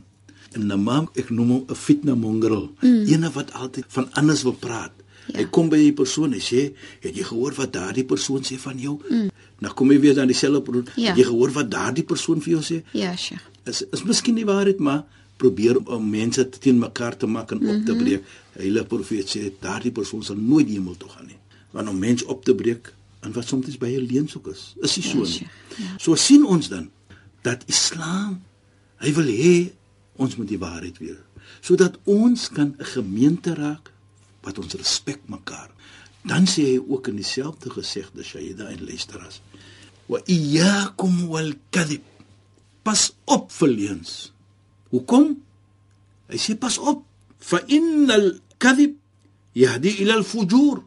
'n 0.56 0.66
Namam 0.66 1.10
ek 1.14 1.30
noem 1.30 1.50
hom 1.54 1.66
'n 1.68 1.76
fitna 1.76 2.16
mongrel. 2.16 2.72
Mm. 2.82 3.04
Ene 3.06 3.30
wat 3.36 3.52
altyd 3.54 3.86
van 3.88 4.08
anders 4.14 4.44
wil 4.48 4.56
praat. 4.56 4.94
Ja. 5.28 5.38
Hy 5.40 5.46
kom 5.54 5.70
by 5.70 5.78
die 5.78 5.94
persoon 5.94 6.34
en 6.34 6.42
sê, 6.42 6.74
"Het 7.02 7.16
jy 7.16 7.24
gehoor 7.24 7.54
wat 7.54 7.74
daardie 7.74 8.06
persoon 8.06 8.42
sê 8.42 8.58
van 8.58 8.80
jou?" 8.80 9.00
Mm. 9.10 9.29
Nou 9.60 9.74
kom 9.74 9.92
jy 9.92 10.00
weer 10.00 10.20
aan 10.22 10.28
dieselfde 10.28 10.62
persoon. 10.62 10.88
Ja. 10.96 11.16
Jy 11.16 11.24
gehoor 11.24 11.52
wat 11.52 11.72
daardie 11.72 12.04
persoon 12.04 12.42
vir 12.42 12.52
jou 12.54 12.62
sê? 12.64 12.84
Ja, 12.94 13.16
Sheikh. 13.16 13.42
is 13.66 13.84
is 13.92 14.04
miskien 14.04 14.34
nie 14.36 14.46
waarheid 14.46 14.80
maar 14.80 15.04
probeer 15.38 15.78
om 15.88 16.10
mense 16.10 16.50
teen 16.50 16.80
mekaar 16.80 17.18
te 17.18 17.26
maak 17.28 17.52
en 17.52 17.58
op 17.58 17.64
Mhm. 17.64 17.86
te 17.86 17.96
breek. 17.96 18.24
Heilige 18.54 18.86
profeet 18.86 19.28
sê 19.38 19.52
daardie 19.60 19.92
persoon 19.92 20.24
sal 20.24 20.36
nooit 20.36 20.68
die 20.68 20.76
hemel 20.76 20.98
toe 20.98 21.10
gaan 21.10 21.26
nie. 21.28 21.38
Want 21.72 21.90
om 21.90 22.00
mens 22.00 22.24
op 22.26 22.44
te 22.46 22.56
breek 22.56 22.94
en 23.22 23.32
wat 23.34 23.48
soms 23.48 23.78
by 23.78 23.88
'n 23.88 24.06
leuen 24.12 24.28
soek 24.28 24.48
is, 24.48 24.74
is 24.82 24.96
nie 24.98 25.06
so 25.06 25.18
Ja, 25.18 25.24
nie. 25.24 25.32
sure. 25.32 25.50
Ja. 25.78 25.96
So 25.98 26.16
sien 26.16 26.46
ons 26.46 26.68
dan 26.70 26.90
dat 27.42 27.64
Islam 27.68 28.42
hy 28.98 29.14
wil 29.14 29.26
hê 29.28 29.72
ons 30.16 30.36
moet 30.36 30.48
die 30.48 30.60
waarheid 30.60 30.98
weet 30.98 31.18
sodat 31.62 31.98
ons 32.06 32.50
kan 32.50 32.76
'n 32.80 32.86
gemeente 32.86 33.54
raak 33.54 33.92
wat 34.44 34.58
ons 34.60 34.74
respek 34.74 35.20
mekaar. 35.28 35.70
Dan 36.24 36.46
sê 36.48 36.64
hy 36.64 36.80
ook 36.88 37.08
in 37.08 37.16
dieselfde 37.16 37.70
gesegde 37.70 38.24
Shaida 38.24 38.68
en 38.70 38.86
luisteraars 38.86 39.42
wa 40.10 40.20
iyyakum 40.26 41.28
wal 41.30 41.54
kadhib 41.74 42.04
pas 42.84 43.12
op 43.30 43.52
vir 43.54 43.70
leuns. 43.70 44.14
Hoekom? 44.90 45.36
Hy 46.30 46.40
sê 46.42 46.56
pas 46.58 46.78
op. 46.82 47.04
Fa 47.40 47.62
innal 47.70 48.32
kadhib 48.62 48.96
yahdi 49.58 49.94
ila 50.04 50.18
al 50.20 50.26
fujur. 50.26 50.82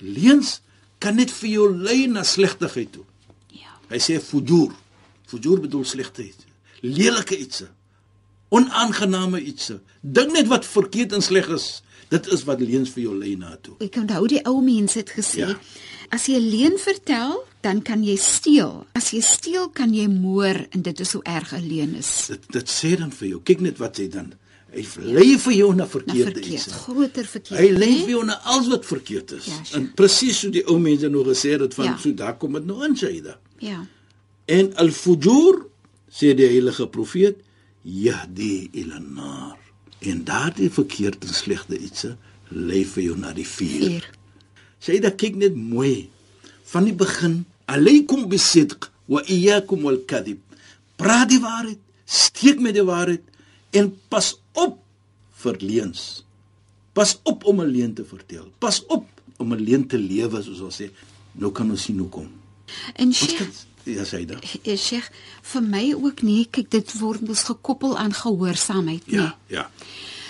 Leuns 0.00 0.60
kan 1.02 1.16
net 1.18 1.32
vir 1.40 1.50
jou 1.56 1.66
lei 1.74 2.06
na 2.06 2.22
slegtigheid 2.24 2.92
toe. 2.94 3.04
Ja. 3.56 3.74
Hy 3.90 3.98
sê 3.98 4.20
fujur. 4.22 4.70
Fujur 5.30 5.60
bedoel 5.64 5.84
slegheid. 5.88 6.46
Lelike 6.86 7.36
iets. 7.38 7.64
Onaangename 8.54 9.40
iets. 9.42 9.72
Dink 10.00 10.32
net 10.34 10.48
wat 10.50 10.66
verkeerd 10.66 11.14
en 11.18 11.22
sleg 11.22 11.48
is. 11.54 11.80
Dit 12.10 12.26
is 12.34 12.42
wat 12.48 12.62
leuns 12.62 12.90
vir 12.90 13.04
jou 13.04 13.14
lei 13.14 13.36
na 13.38 13.54
toe. 13.62 13.76
Ek 13.84 13.98
onthou 14.00 14.26
die 14.30 14.40
ou 14.48 14.58
mense 14.66 14.98
het 14.98 15.12
gesê, 15.14 15.44
Ja. 15.46 15.54
As 16.10 16.26
jy 16.26 16.36
'n 16.38 16.50
leuen 16.50 16.78
vertel, 16.78 17.44
dan 17.62 17.82
kan 17.82 18.02
jy 18.04 18.16
steel. 18.16 18.86
As 18.94 19.10
jy 19.10 19.20
steel, 19.20 19.68
kan 19.68 19.94
jy 19.94 20.06
moor 20.08 20.66
en 20.70 20.82
dit 20.82 21.00
is 21.00 21.12
hoe 21.12 21.22
erg 21.24 21.52
'n 21.54 21.66
leuen 21.68 21.94
is. 21.94 22.26
Dit 22.28 22.40
dit 22.52 22.68
sê 22.70 22.96
dan 22.98 23.10
vir 23.12 23.28
jou. 23.28 23.40
Kyk 23.42 23.60
net 23.60 23.78
wat 23.78 23.96
hy 23.96 24.08
dan. 24.08 24.32
Hy 24.72 24.84
lei 25.02 25.38
vir 25.38 25.52
jou 25.52 25.70
na 25.74 25.82
Na 25.84 25.86
verkeerde 25.86 26.32
verkeerd, 26.32 26.46
iets. 26.66 26.72
groter 26.72 27.24
verkeerd. 27.26 27.60
Hy 27.60 27.70
lei 27.70 27.98
vir 28.04 28.08
jou 28.10 28.24
na 28.24 28.38
alles 28.44 28.68
wat 28.68 28.86
verkeerd 28.86 29.32
is. 29.32 29.44
Ja, 29.46 29.64
sure. 29.64 29.80
en 29.80 29.92
presies 29.94 30.38
so 30.38 30.50
die 30.50 30.64
ou 30.66 30.78
mense 30.78 31.08
nou 31.08 31.24
gesê 31.24 31.58
het 31.60 31.74
van 31.74 31.84
Ja. 31.84 31.96
so 31.98 32.14
daar 32.14 32.36
kom 32.38 32.52
dit 32.52 32.66
nou 32.66 32.82
aan 32.84 32.96
Shaida. 32.96 33.38
Ja. 33.58 33.86
En 34.46 34.74
al-fujur 34.76 35.66
sê 36.08 36.34
die 36.34 36.46
heilige 36.46 36.86
profeet 36.88 37.36
yahdi 37.82 38.68
ila 38.72 38.98
nar. 38.98 39.58
En 40.00 40.24
daardie 40.24 40.70
verkeerde 40.70 41.26
en 41.26 41.34
slegte 41.34 41.78
iets 41.78 42.06
lei 42.48 42.84
vir 42.86 43.02
jou 43.02 43.18
na 43.18 43.32
die 43.32 43.46
vuur. 43.46 43.68
Vier. 43.88 44.10
Shaida 44.80 45.10
kyk 45.10 45.36
net 45.36 45.54
mooi 45.56 46.08
van 46.72 46.86
die 46.88 46.96
begin 46.96 47.44
alaykum 47.70 48.28
bisidq 48.30 48.88
wa 49.10 49.22
iyyakum 49.26 49.82
wal 49.84 50.00
kadhib. 50.06 50.40
Praat 51.00 51.30
die 51.32 51.40
waarheid, 51.40 51.80
steek 52.04 52.60
met 52.60 52.74
die 52.74 52.84
waarheid 52.86 53.24
en 53.76 53.92
pas 54.08 54.34
op 54.52 54.78
vir 55.42 55.56
leuns. 55.60 56.24
Pas 56.92 57.16
op 57.24 57.44
om 57.44 57.60
'n 57.60 57.70
leuen 57.70 57.94
te 57.94 58.04
vertel. 58.04 58.50
Pas 58.58 58.84
op 58.86 59.06
om 59.38 59.52
'n 59.52 59.60
leuen 59.60 59.86
te 59.86 59.98
lewe 59.98 60.42
soos 60.42 60.60
ons 60.60 60.80
sê. 60.80 60.90
Nou 61.32 61.52
kan 61.52 61.70
ons 61.70 61.82
sien. 61.82 62.00
En 62.94 63.06
Ons 63.06 63.16
Sheikh, 63.16 63.38
kan 63.38 63.50
Ja, 63.84 64.04
sê 64.04 64.24
dit. 64.26 64.58
Eh, 64.62 64.76
Sheikh, 64.76 65.08
vir 65.52 65.62
my 65.62 65.94
ook 65.96 66.22
nie. 66.22 66.44
Kyk, 66.50 66.70
dit 66.70 66.92
word 67.00 67.24
mos 67.24 67.46
gekoppel 67.48 67.96
aan 67.98 68.12
gehoorsaamheid, 68.12 69.06
nee. 69.06 69.20
Ja, 69.20 69.36
ja. 69.46 69.70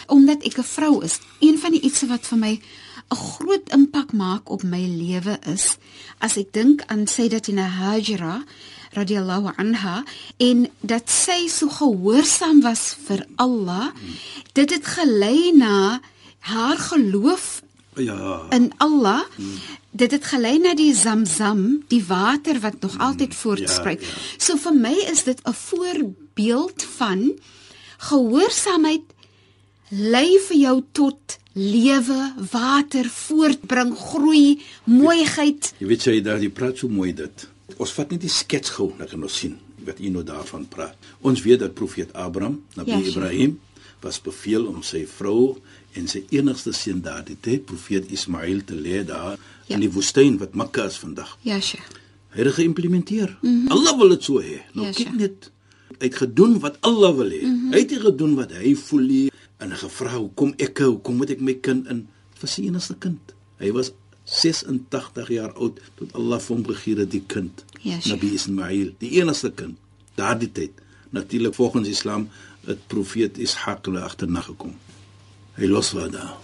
Omdat 0.06 0.42
ek 0.42 0.58
'n 0.58 0.62
vrou 0.62 1.04
is. 1.04 1.18
Een 1.40 1.58
van 1.58 1.70
die 1.70 1.80
ietsie 1.80 2.08
wat 2.08 2.26
vir 2.26 2.38
my 2.38 2.60
'n 3.10 3.16
groot 3.16 3.66
impak 3.72 4.12
maak 4.12 4.50
op 4.50 4.62
my 4.62 4.84
lewe 4.86 5.38
is 5.54 5.76
as 6.18 6.36
ek 6.36 6.52
dink 6.52 6.82
aan 6.86 7.06
Sayyidatina 7.06 7.66
Hajira 7.78 8.44
radhiyallahu 8.92 9.52
anha 9.56 10.04
en 10.38 10.68
dat 10.80 11.10
sy 11.10 11.48
so 11.48 11.68
gehoorsaam 11.68 12.60
was 12.62 12.96
vir 13.06 13.26
Allah, 13.36 13.90
dit 14.52 14.70
het 14.70 14.86
gelei 14.86 15.52
na 15.54 16.00
haar 16.40 16.76
geloof 16.78 17.62
Ja. 17.96 18.46
in 18.50 18.72
Allah. 18.78 19.22
Dit 19.90 20.10
het 20.10 20.24
gelei 20.24 20.58
na 20.58 20.74
die 20.74 20.94
Zamzam, 20.94 21.82
die 21.88 22.04
water 22.06 22.60
wat 22.60 22.80
nog 22.80 22.98
altyd 22.98 23.34
voortspruit. 23.34 24.00
ja. 24.00 24.08
So 24.38 24.56
vir 24.56 24.74
my 24.74 24.94
is 25.12 25.24
dit 25.24 25.40
'n 25.44 25.52
voorbeeld 25.52 26.82
van 26.96 27.32
gehoorsaamheid 27.98 29.00
lei 29.90 30.38
vir 30.48 30.56
jou 30.56 30.76
tot 30.92 31.38
lewe, 31.58 32.18
water, 32.52 33.08
voortbring, 33.10 33.90
groei, 33.98 34.60
mooiheid. 34.86 35.72
Jy 35.82 35.86
weet 35.90 36.04
jy 36.06 36.20
daar 36.22 36.38
jy 36.42 36.50
praat 36.54 36.78
so 36.78 36.88
mooi 36.88 37.12
dit. 37.16 37.46
Ons 37.80 37.92
vat 37.96 38.10
net 38.14 38.20
die 38.22 38.30
skets 38.32 38.70
gou 38.76 38.92
dan 38.98 39.08
kan 39.10 39.22
ons 39.26 39.38
sien 39.42 39.56
wat 39.86 39.98
jy 39.98 40.10
nou 40.12 40.22
daarvan 40.26 40.66
praat. 40.68 40.94
Ons 41.26 41.42
weet 41.42 41.62
dat 41.64 41.74
profeet 41.74 42.12
Abraham, 42.14 42.60
Nabi 42.76 42.90
Ja. 42.92 42.98
Ibrahim 43.00 43.58
was 44.02 44.20
beveel 44.22 44.66
om 44.66 44.82
sy 44.82 45.06
vrou 45.06 45.58
en 45.96 46.06
sy 46.08 46.22
enigste 46.30 46.72
seun 46.72 47.00
daardie 47.02 47.36
tyd 47.40 47.64
profeet 47.66 48.10
Ismail 48.12 48.62
te 48.64 48.74
lê 48.74 49.04
daar 49.04 49.38
Ja. 49.66 49.74
in 49.76 49.80
die 49.80 49.90
woestyn 49.90 50.38
wat 50.38 50.54
Mekka 50.54 50.84
is 50.86 50.98
vandag. 50.98 51.38
Ja, 51.42 51.60
Sheikh. 51.60 51.86
Hy 52.30 52.42
het 52.44 52.54
geïmplementeer. 52.54 53.38
Mm 53.42 53.48
-hmm. 53.66 53.68
Allah 53.70 53.96
wil 53.98 54.08
dit 54.08 54.22
so 54.24 54.40
hê. 54.40 54.60
Nou 54.74 54.86
Ja, 54.86 54.92
kyk 54.92 55.14
net. 55.16 55.50
Hy 55.98 56.06
het 56.06 56.14
gedoen 56.16 56.58
wat 56.60 56.76
Allah 56.80 57.14
wil 57.16 57.30
hê. 57.30 57.42
Mm 57.42 57.60
-hmm. 57.60 57.72
Hy 57.72 57.78
het 57.78 57.90
nie 57.90 58.00
gedoen 58.00 58.34
wat 58.34 58.52
hy 58.52 58.74
voel 58.76 59.00
nie 59.00 59.29
en 59.60 59.72
gevra 59.76 60.16
hoekom 60.18 60.54
ek 60.58 60.78
hoekom 60.78 61.16
moet 61.20 61.30
ek 61.30 61.40
my 61.40 61.54
kind 61.54 61.86
in 61.92 62.06
vir 62.40 62.48
sy 62.48 62.62
enigste 62.68 62.94
kind. 62.98 63.34
Hy 63.60 63.70
was 63.76 63.92
86 64.24 65.28
jaar 65.34 65.52
oud 65.58 65.80
tot 65.98 66.12
Allah 66.18 66.40
hom 66.48 66.62
gegee 66.66 66.96
het 67.00 67.10
die 67.10 67.24
kind. 67.26 67.64
Ja, 67.82 67.98
sure. 68.00 68.14
Nabi 68.16 68.32
Ismail, 68.36 68.92
die 69.00 69.10
enigste 69.20 69.50
kind 69.50 69.76
daardie 70.18 70.50
tyd. 70.52 70.72
Natuurlik 71.10 71.54
volgens 71.54 71.88
Islam 71.88 72.28
het 72.66 72.86
profeet 72.92 73.38
Ishaq 73.40 73.86
hulle 73.88 74.00
agterna 74.04 74.40
gekom. 74.44 74.74
Hy 75.56 75.66
los 75.66 75.92
haar 75.96 76.10
daar. 76.12 76.34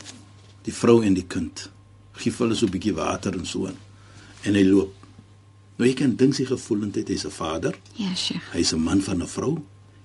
Die 0.67 0.73
vrou 0.75 1.03
en 1.05 1.15
die 1.15 1.27
kind. 1.27 1.69
Vir 2.17 2.33
hulle 2.39 2.55
so 2.55 2.67
'n 2.67 2.71
bietjie 2.73 2.95
water 2.95 3.35
en 3.37 3.47
so 3.47 3.67
aan. 3.67 3.77
En 4.43 4.55
hy 4.55 4.65
loop. 4.65 4.93
Nou 5.79 5.89
jy 5.89 5.95
kan 5.95 6.17
dink 6.17 6.35
sy 6.35 6.45
gevoelendheid, 6.45 7.09
hy's 7.09 7.25
'n 7.27 7.31
vader, 7.31 7.75
Ja, 7.97 8.15
Sheikh. 8.15 8.43
hy's 8.53 8.73
'n 8.73 8.81
man 8.81 9.01
van 9.03 9.23
'n 9.23 9.27
vrou. 9.29 9.59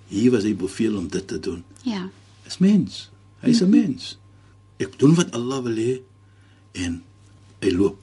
Hier 0.10 0.32
was 0.32 0.44
hy 0.44 0.54
beveel 0.56 0.98
om 0.98 1.08
dit 1.08 1.28
te 1.28 1.40
doen. 1.40 1.64
Ja. 1.84 2.10
Hy's 2.52 2.60
mens. 2.60 3.10
Hy's 3.42 3.62
'n 3.62 3.70
mens. 3.70 4.18
Ek 4.78 5.00
doen 5.00 5.16
wat 5.16 5.32
Allah 5.32 5.62
wil 5.64 5.76
hê 5.76 6.02
en 6.74 7.02
hy 7.62 7.70
loop. 7.72 7.98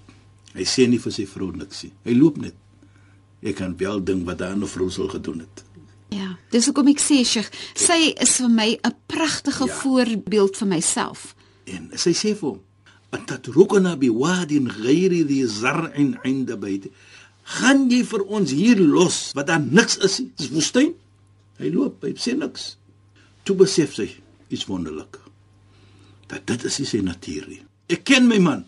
Hy 0.55 0.64
sê 0.64 0.88
nie 0.88 0.99
vir 0.99 1.12
sy 1.12 1.26
vrou 1.26 1.50
niks 1.52 1.83
nie. 1.83 1.93
Hy 2.05 2.14
loop 2.17 2.37
net. 2.38 2.55
Ek 3.43 3.57
kan 3.57 3.76
wel 3.76 4.00
dink 4.05 4.25
wat 4.26 4.38
daai 4.38 4.52
ander 4.52 4.69
vrou 4.69 4.88
sou 4.90 5.09
gedoen 5.09 5.40
het. 5.40 5.64
Ja, 6.11 6.38
dis 6.50 6.64
hoekom 6.67 6.88
ek 6.88 6.99
sê 6.99 7.25
Sheikh, 7.25 7.50
sy 7.75 8.14
is 8.21 8.37
vir 8.40 8.49
my 8.49 8.78
'n 8.85 8.95
pragtige 9.07 9.67
Ja. 9.67 9.75
voorbeeld 9.75 10.57
vir 10.57 10.69
myself. 10.69 11.35
En 11.67 11.90
sy 11.95 12.11
sê 12.12 12.35
vir 12.35 12.49
hom: 12.49 12.61
"Atatrukuna 13.12 13.97
biwadin 13.97 14.69
ghairi 14.69 15.25
dhi 15.26 15.47
zar'in 15.47 16.19
'inda 16.25 16.57
bayti." 16.57 16.90
Gaan 17.45 17.90
jy 17.90 18.02
vir 18.05 18.23
ons 18.25 18.50
hier 18.50 18.78
los 18.81 19.33
wat 19.35 19.47
daar 19.47 19.61
niks 19.61 19.99
is 19.99 20.19
nie? 20.21 20.33
Dis 20.37 20.49
woestyn. 20.50 20.95
Hy 21.59 21.71
loop, 21.71 22.02
hy 22.02 22.14
sê 22.14 22.37
niks. 22.37 22.76
Toe 23.45 23.57
besef 23.57 23.95
sy 23.95 24.09
iets 24.49 24.67
wonderlik. 24.69 25.19
Dat 26.28 26.47
dit 26.47 26.64
is 26.64 26.78
nie 26.78 26.88
sy 26.88 27.00
natuur 27.05 27.47
nie. 27.49 27.62
Ek 27.88 28.05
ken 28.05 28.28
my 28.28 28.38
man. 28.38 28.64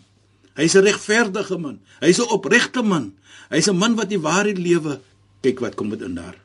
Hy's 0.57 0.75
'n 0.75 0.83
regverdige 0.83 1.57
man. 1.57 1.79
Hy's 2.01 2.19
'n 2.19 2.29
opregte 2.29 2.81
man. 2.81 3.13
Hy's 3.49 3.69
'n 3.69 3.77
man 3.77 3.95
wat 3.95 4.09
die 4.09 4.19
waarheid 4.19 4.57
lewe. 4.57 5.01
Kyk 5.41 5.59
wat 5.59 5.75
kom 5.75 5.89
dit 5.89 6.01
in 6.01 6.15
daar. 6.15 6.37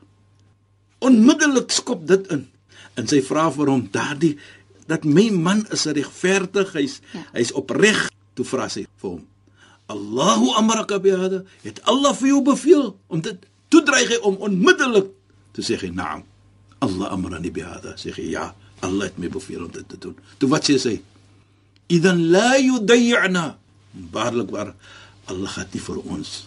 Onmiddellik 0.99 1.71
skop 1.71 2.07
dit 2.07 2.27
in. 2.27 2.47
En 2.95 3.07
sy 3.07 3.21
vra 3.21 3.51
vir 3.51 3.69
hom 3.69 3.87
daardie 3.91 4.37
dat 4.87 5.03
my 5.03 5.29
man 5.29 5.65
is 5.75 5.85
regverdig, 5.85 6.71
hy's 6.73 7.01
ja. 7.13 7.23
hy's 7.35 7.51
opreg. 7.51 8.07
Toe 8.37 8.45
vra 8.45 8.67
sy 8.69 8.85
vir 9.01 9.09
hom: 9.09 9.27
"Allahu 9.91 10.55
amaraka 10.57 10.99
bi 10.99 11.11
hada?" 11.11 11.43
Het 11.63 11.81
Allah 11.83 12.15
vir 12.15 12.27
jou 12.27 12.41
beveel 12.41 12.97
om 13.07 13.21
dit 13.21 13.37
toe 13.69 13.83
dreig 13.83 14.09
hy 14.09 14.19
om 14.23 14.37
onmiddellik 14.37 15.11
toe 15.51 15.63
sê 15.63 15.77
hy: 15.81 15.89
"Naam." 15.89 16.23
Allah 16.79 17.11
amarani 17.11 17.51
bi 17.51 17.61
hada. 17.61 17.97
Sê 17.97 18.13
hy: 18.13 18.31
"Ja, 18.31 18.55
Allah 18.81 19.05
het 19.05 19.17
my 19.17 19.29
beveel 19.29 19.63
om 19.65 19.71
dit 19.71 19.87
te 19.89 19.97
doen." 19.97 20.15
Toe 20.37 20.49
wat 20.49 20.69
sê 20.69 20.77
sy? 20.77 21.01
"Idan 21.87 22.29
la 22.31 22.57
yudayyana." 22.57 23.57
Waarlik 24.11 24.49
waar 24.51 24.75
Allah 25.25 25.49
gaan 25.49 25.67
nie 25.73 25.81
vir 25.81 25.97
ons 26.05 26.45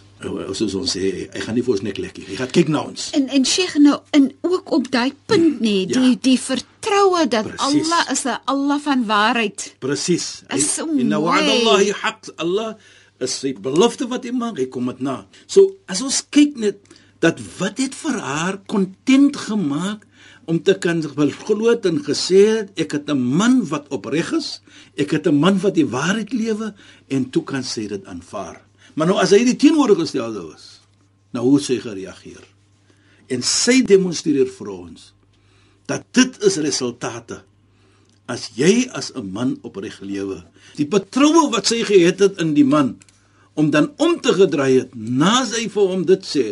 soos 0.53 0.75
ons 0.77 0.97
sê, 0.97 1.31
hy 1.33 1.41
gaan 1.41 1.55
nie 1.57 1.63
vir 1.65 1.73
ons 1.73 1.81
nek 1.83 1.97
lekkie. 1.99 2.25
Hy 2.29 2.37
gaan 2.37 2.51
kyk 2.53 2.69
na 2.69 2.83
ons. 2.85 3.11
En 3.17 3.29
en 3.29 3.45
Sheikh 3.45 3.79
nou 3.81 4.01
en 4.13 4.27
ook 4.45 4.71
op 4.73 4.91
daai 4.93 5.13
punt 5.27 5.61
nê, 5.61 5.87
Ja. 5.89 6.01
die 6.01 6.19
die 6.21 6.37
vertroue 6.39 7.27
dat 7.29 7.47
Precies. 7.49 7.89
Allah 7.89 8.05
is 8.13 8.25
'n 8.27 8.37
Allah 8.45 8.79
van 8.81 9.07
waarheid. 9.07 9.75
Presies. 9.79 10.43
Is 10.55 10.75
so 10.75 10.87
Inna 10.87 11.19
mooi. 11.19 11.31
wa'dallahi 11.41 11.93
haqq. 11.93 12.31
Allah 12.37 12.77
is 13.19 13.33
sy 13.41 13.55
belofte 13.55 14.09
wat 14.09 14.25
hy 14.25 14.31
maak, 14.33 14.59
hy 14.59 14.67
kom 14.69 14.87
dit 14.87 15.01
na. 15.01 15.25
So 15.47 15.77
as 15.89 16.03
ons 16.03 16.23
kyk 16.31 16.57
net 16.57 16.77
dat 17.21 17.41
wat 17.59 17.79
het 17.79 17.95
vir 17.95 18.19
haar 18.21 18.59
kontent 18.67 19.37
gemaak 19.37 20.05
om 20.45 20.63
te 20.63 20.75
kan 20.79 21.03
glo 21.03 21.75
en 21.75 21.99
gesê 22.05 22.43
het 22.49 22.69
ek 22.79 22.93
het 22.93 23.11
'n 23.11 23.19
man 23.19 23.67
wat 23.69 23.89
opreg 23.89 24.33
is, 24.33 24.61
ek 24.97 25.11
het 25.11 25.27
'n 25.27 25.35
man 25.35 25.61
wat 25.61 25.75
die 25.75 25.87
waarheid 25.87 26.33
lewe 26.33 26.75
en 27.09 27.31
toe 27.31 27.45
kan 27.45 27.63
sy 27.63 27.87
dit 27.87 28.05
aanvaar. 28.05 28.63
Maar 28.95 29.07
nou 29.07 29.19
as 29.19 29.31
hy 29.31 29.45
die 29.45 29.57
teenoorgestelde 29.57 30.43
was, 30.43 30.81
nou 31.33 31.45
hoe 31.45 31.61
sy 31.61 31.79
gereageer. 31.79 32.45
En 33.29 33.43
sy 33.43 33.83
demonstreer 33.83 34.47
vir 34.47 34.69
ons 34.69 35.13
dat 35.87 36.05
dit 36.13 36.43
is 36.47 36.57
resultate 36.57 37.43
as 38.31 38.51
jy 38.55 38.89
as 38.95 39.13
'n 39.15 39.33
man 39.33 39.59
opreg 39.63 40.01
lewe, 40.01 40.45
die 40.77 40.87
betroue 40.87 41.51
wat 41.51 41.67
sy 41.67 41.83
gehet 41.85 42.19
het 42.21 42.39
in 42.39 42.55
die 42.55 42.65
man 42.65 42.97
om 43.55 43.71
dan 43.71 43.93
om 43.97 44.21
te 44.21 44.33
gedraai 44.33 44.79
het 44.79 44.95
na 44.95 45.45
sy 45.45 45.69
vir 45.69 45.89
hom 45.93 46.05
dit 46.07 46.23
sê 46.27 46.45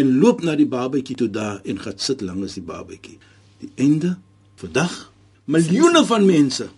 en 0.00 0.18
loop 0.20 0.42
na 0.42 0.56
die 0.56 0.68
babatjie 0.68 1.16
toe 1.16 1.28
daar 1.28 1.60
en 1.64 1.78
gaan 1.78 1.98
sit 1.98 2.24
langs 2.24 2.56
die 2.58 2.64
babatjie. 2.64 3.18
Die 3.60 3.70
einde 3.80 4.16
vandag 4.60 5.12
miljoene 5.44 6.04
van 6.06 6.26
mense. 6.26 6.68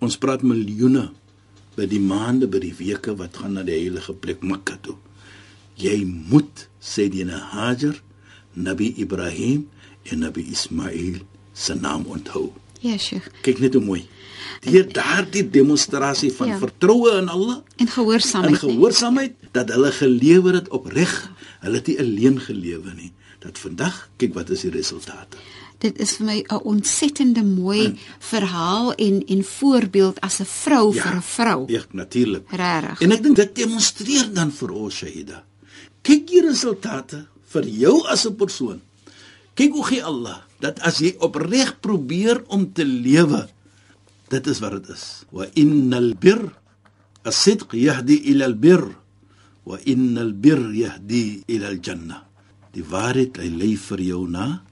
Ons 0.00 0.16
praat 0.18 0.42
miljoene 0.42 1.10
by 1.76 1.86
die 1.86 2.00
maande, 2.02 2.48
by 2.50 2.58
die 2.62 2.74
weke 2.78 3.14
wat 3.16 3.36
gaan 3.40 3.54
na 3.58 3.62
die 3.66 3.76
heilige 3.76 4.12
plek 4.12 4.42
Mekka 4.42 4.78
toe. 4.84 4.96
Jy 5.80 6.02
moet 6.04 6.66
sê 6.82 7.08
die 7.12 7.24
Hajar, 7.30 8.00
Nabi 8.54 8.94
Ibrahim 8.98 9.68
en 10.10 10.18
Nabi 10.24 10.42
Ismail 10.50 11.20
se 11.54 11.74
naam 11.74 12.04
onthou. 12.10 12.50
Ja, 12.80 12.96
Sheikh. 12.98 13.28
Kyk 13.44 13.60
net 13.60 13.74
hoe 13.76 13.84
mooi. 13.84 14.02
Deur 14.64 14.86
daardie 14.92 15.44
demonstrasie 15.50 16.32
van 16.32 16.48
Ja. 16.48 16.58
vertroue 16.58 17.12
in 17.18 17.28
Allah 17.28 17.60
En 17.76 17.86
en 17.86 17.88
gehoorsaamheid. 17.88 18.54
nê? 18.54 18.58
gehoorsaamheid 18.58 19.34
dat 19.52 19.68
hulle 19.68 19.92
gelewer 19.92 20.54
het 20.54 20.68
opreg, 20.68 21.30
hulle 21.60 21.76
het 21.76 21.86
nie 21.86 21.98
alleen 22.00 22.40
gelewe 22.40 22.92
nie. 22.96 23.12
Dat 23.38 23.58
vandag, 23.58 24.08
kyk 24.16 24.34
wat 24.34 24.50
is 24.50 24.60
die 24.60 24.70
resultate. 24.70 25.36
Dit 25.80 25.96
is 25.96 26.12
vir 26.18 26.26
my 26.26 26.38
'n 26.44 26.60
ontsettende 26.64 27.44
mooi 27.44 27.96
verhaal 28.18 28.92
en 28.94 29.24
en 29.26 29.44
voorbeeld 29.44 30.20
as 30.20 30.40
'n 30.40 30.44
vrou 30.44 30.92
vir 30.92 31.14
'n 31.16 31.22
vrou. 31.22 31.64
Ja, 31.72 31.82
natuurlik. 31.90 32.50
Regtig. 32.50 33.00
En 33.00 33.12
ek 33.12 33.22
dink 33.22 33.36
dit 33.36 33.54
demonstreer 33.54 34.32
dan 34.32 34.52
vir 34.52 34.70
ons 34.70 34.94
Shahida. 34.94 35.44
Kyk 36.02 36.26
die 36.26 36.40
resultate 36.40 37.26
vir 37.52 37.64
jou 37.64 38.06
as 38.06 38.26
'n 38.26 38.36
persoon. 38.36 38.80
Kyk 39.54 39.72
hoe 39.72 39.84
gee 39.84 40.04
Allah 40.04 40.42
dat 40.60 40.80
as 40.80 40.98
jy 40.98 41.14
opreg 41.18 41.80
probeer 41.80 42.42
om 42.48 42.72
te 42.72 42.84
lewe, 42.84 43.48
dit 44.28 44.46
is 44.46 44.58
wat 44.58 44.72
dit 44.72 44.88
is. 44.88 45.24
Wa 45.30 45.46
innal 45.54 46.14
bir 46.14 46.40
as-sidq 47.22 47.72
yahdi 47.72 48.20
ila 48.30 48.44
al-bir 48.44 48.84
wa 49.64 49.78
innal 49.84 50.32
bir 50.32 50.60
yahdi 50.72 51.42
ila 51.46 51.68
al-jannah. 51.68 52.22
Die 52.72 52.84
waarheid 52.84 53.36
lei 53.36 53.76
vir 53.76 54.00
jou 54.00 54.28
na 54.28 54.62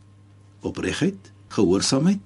opregheid, 0.66 1.32
gehoorsaamheid 1.54 2.24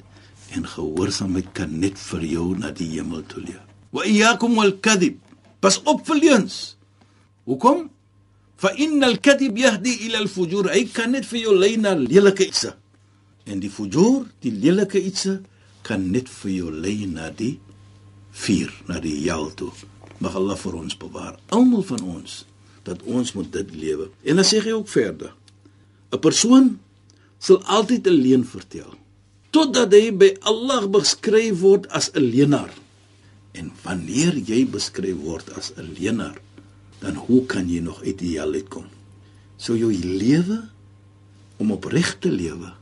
en 0.52 0.66
gehoorsaamheid 0.68 1.48
kan 1.56 1.72
net 1.80 1.98
vir 2.10 2.24
jou 2.28 2.46
na 2.58 2.72
die 2.76 2.90
hemel 2.94 3.22
toe 3.28 3.40
lei. 3.44 3.56
Wa 3.92 4.04
iyyakum 4.08 4.56
wal 4.56 4.74
kadhib. 4.84 5.18
Pas 5.60 5.78
op 5.88 6.04
vir 6.08 6.18
leuns. 6.20 6.76
Hoekom? 7.48 7.86
Fa 8.60 8.72
innal 8.76 9.18
kadhib 9.22 9.56
yahdi 9.58 9.94
ila 10.08 10.22
al 10.22 10.30
fujur. 10.30 10.68
Hy 10.72 10.84
kan 10.92 11.12
net 11.16 11.26
vir 11.28 11.44
jou 11.46 11.56
lei 11.56 11.76
na 11.80 11.94
lelike 11.98 12.46
iets. 12.48 12.66
En 13.48 13.62
die 13.62 13.70
fujur, 13.72 14.28
die 14.44 14.52
lelike 14.54 15.00
iets 15.00 15.26
kan 15.86 16.04
net 16.12 16.30
vir 16.30 16.52
jou 16.52 16.70
lei 16.70 17.08
na 17.10 17.30
die 17.34 17.56
vuur, 18.32 18.70
na 18.88 19.00
die 19.02 19.16
hel 19.24 19.50
toe. 19.58 19.72
Mag 20.22 20.36
Allah 20.38 20.56
vir 20.56 20.78
ons 20.78 20.96
bewaar, 20.96 21.36
almal 21.50 21.82
van 21.82 22.04
ons, 22.06 22.42
dat 22.86 23.02
ons 23.02 23.34
moet 23.34 23.50
dit 23.52 23.74
lewe. 23.74 24.08
En 24.22 24.38
dan 24.38 24.46
sê 24.46 24.62
hy 24.62 24.76
ook 24.76 24.88
verder: 24.88 25.34
'n 26.12 26.20
Persoon 26.20 26.78
sal 27.42 27.58
altyd 27.66 28.06
'n 28.06 28.18
leuen 28.22 28.44
vertel 28.46 28.92
totdat 29.52 29.92
hy 29.92 30.08
by 30.16 30.30
Allah 30.49 30.87
beskryf 30.88 31.61
word 31.61 31.84
as 31.92 32.08
'n 32.14 32.25
leienaar. 32.25 32.72
En 33.52 33.68
wanneer 33.84 34.34
jy 34.38 34.64
beskryf 34.66 35.16
word 35.20 35.50
as 35.58 35.72
'n 35.76 35.92
leienaar, 35.99 36.38
dan 37.00 37.14
hoe 37.14 37.44
kan 37.46 37.68
jy 37.68 37.80
nog 37.80 38.02
uit 38.02 38.18
die 38.18 38.38
hel 38.38 38.52
uitkom? 38.54 38.87
So 39.58 39.76
jou 39.76 39.92
lewe 39.92 40.68
om 41.58 41.70
opreg 41.70 42.16
te 42.18 42.30
lewe, 42.30 42.72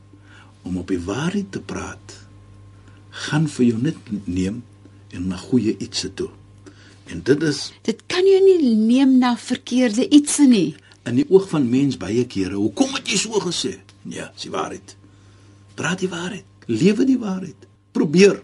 om 0.63 0.77
op 0.77 0.87
die 0.87 0.99
waarheid 1.01 1.51
te 1.51 1.59
praat, 1.59 2.07
gaan 3.09 3.47
vir 3.47 3.65
jou 3.65 3.81
net 3.81 3.97
neem 4.25 4.63
en 5.11 5.27
na 5.27 5.37
goeie 5.37 5.75
ietsie 5.77 6.13
toe. 6.13 6.29
En 7.05 7.21
dit 7.23 7.43
is 7.43 7.71
Dit 7.83 8.03
kan 8.07 8.23
jy 8.25 8.39
nie 8.39 8.75
neem 8.75 9.17
na 9.17 9.35
verkeerde 9.37 10.07
ietsie 10.09 10.47
nie. 10.47 10.75
in 11.05 11.15
die 11.15 11.25
oog 11.29 11.49
van 11.49 11.69
mens 11.69 11.97
baie 11.97 12.25
kere. 12.25 12.55
Hoekom 12.55 12.93
het 12.93 13.07
jy 13.09 13.17
so 13.17 13.39
gesê? 13.39 13.79
Nee, 14.01 14.27
dis 14.33 14.47
die 14.47 14.51
waarheid. 14.51 14.95
Praat 15.73 15.99
die 15.99 16.09
waarheid. 16.09 16.45
Lewe 16.65 17.05
die 17.05 17.19
waarheid. 17.19 17.67
Probeer. 17.91 18.41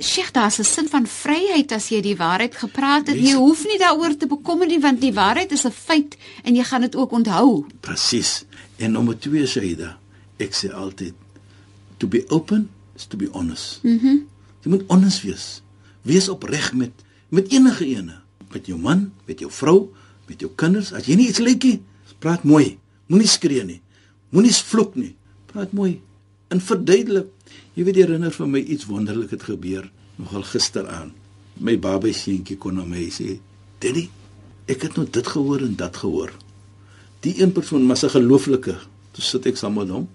Sheikh, 0.00 0.32
daar's 0.32 0.58
'n 0.58 0.64
sin 0.64 0.88
van 0.88 1.06
vryheid 1.06 1.72
as 1.72 1.88
jy 1.88 2.00
die 2.00 2.16
waarheid 2.16 2.56
gepraat 2.56 3.06
het. 3.06 3.16
Yes. 3.16 3.30
Jy 3.30 3.34
hoef 3.34 3.64
nie 3.64 3.78
daaroor 3.78 4.16
te 4.16 4.26
bekommer 4.26 4.66
nie 4.66 4.80
want 4.80 5.00
die 5.00 5.12
waarheid 5.12 5.52
is 5.52 5.64
'n 5.64 5.70
feit 5.70 6.16
en 6.42 6.54
jy 6.54 6.62
gaan 6.64 6.80
dit 6.80 6.96
ook 6.96 7.10
onthou. 7.10 7.66
Presies. 7.80 8.44
En 8.76 8.92
nommer 8.92 9.18
2 9.18 9.46
Saida, 9.46 9.98
ek 10.36 10.54
sê 10.54 10.72
altyd 10.72 11.14
to 11.96 12.06
be 12.06 12.24
open 12.28 12.70
is 12.96 13.06
to 13.06 13.16
be 13.16 13.28
honest. 13.32 13.82
Mhm. 13.82 14.06
Mm 14.06 14.26
jy 14.62 14.70
moet 14.70 14.84
honest 14.88 15.22
wees. 15.22 15.62
Wees 16.02 16.28
opreg 16.28 16.72
met 16.72 16.90
met 17.28 17.50
enige 17.50 17.84
ene, 17.86 18.20
met 18.52 18.66
jou 18.66 18.78
man, 18.78 19.12
met 19.26 19.38
jou 19.38 19.50
vrou, 19.50 19.92
met 20.26 20.40
jou 20.40 20.50
kinders. 20.54 20.92
As 20.92 21.06
jy 21.06 21.14
nie 21.14 21.28
iets 21.28 21.38
lyk 21.38 21.62
nie, 21.62 21.82
praat 22.18 22.44
mooi. 22.44 22.78
Moenie 23.06 23.28
skree 23.28 23.64
nie. 23.64 23.80
Moenie 24.34 24.50
vloek 24.50 24.96
nie. 24.98 25.12
Praat 25.52 25.74
mooi 25.78 26.00
en 26.50 26.60
verduidelik. 26.62 27.28
Jy 27.74 27.84
weet 27.86 27.98
jy 27.98 28.06
herinner 28.06 28.34
vir 28.34 28.48
my 28.50 28.62
iets 28.62 28.88
wonderlik 28.90 29.30
het 29.34 29.46
gebeur 29.46 29.86
nogal 30.18 30.42
gisteraan. 30.46 31.12
My 31.62 31.76
babai 31.78 32.10
seentjie 32.14 32.56
kon 32.58 32.74
na 32.74 32.84
my 32.84 33.06
sê, 33.10 33.38
"Daddy, 33.78 34.08
ek 34.66 34.82
het 34.82 34.96
nou 34.96 35.06
dit 35.10 35.26
gehoor 35.26 35.60
en 35.60 35.76
dat 35.76 35.96
gehoor." 35.96 36.32
Die 37.20 37.40
een 37.40 37.52
persoon 37.52 37.86
was 37.86 38.04
'n 38.04 38.10
gelooflike. 38.10 38.76
Toe 39.12 39.24
sit 39.24 39.46
ek 39.46 39.56
saam 39.56 39.74
met 39.74 39.88
hom 39.88 40.08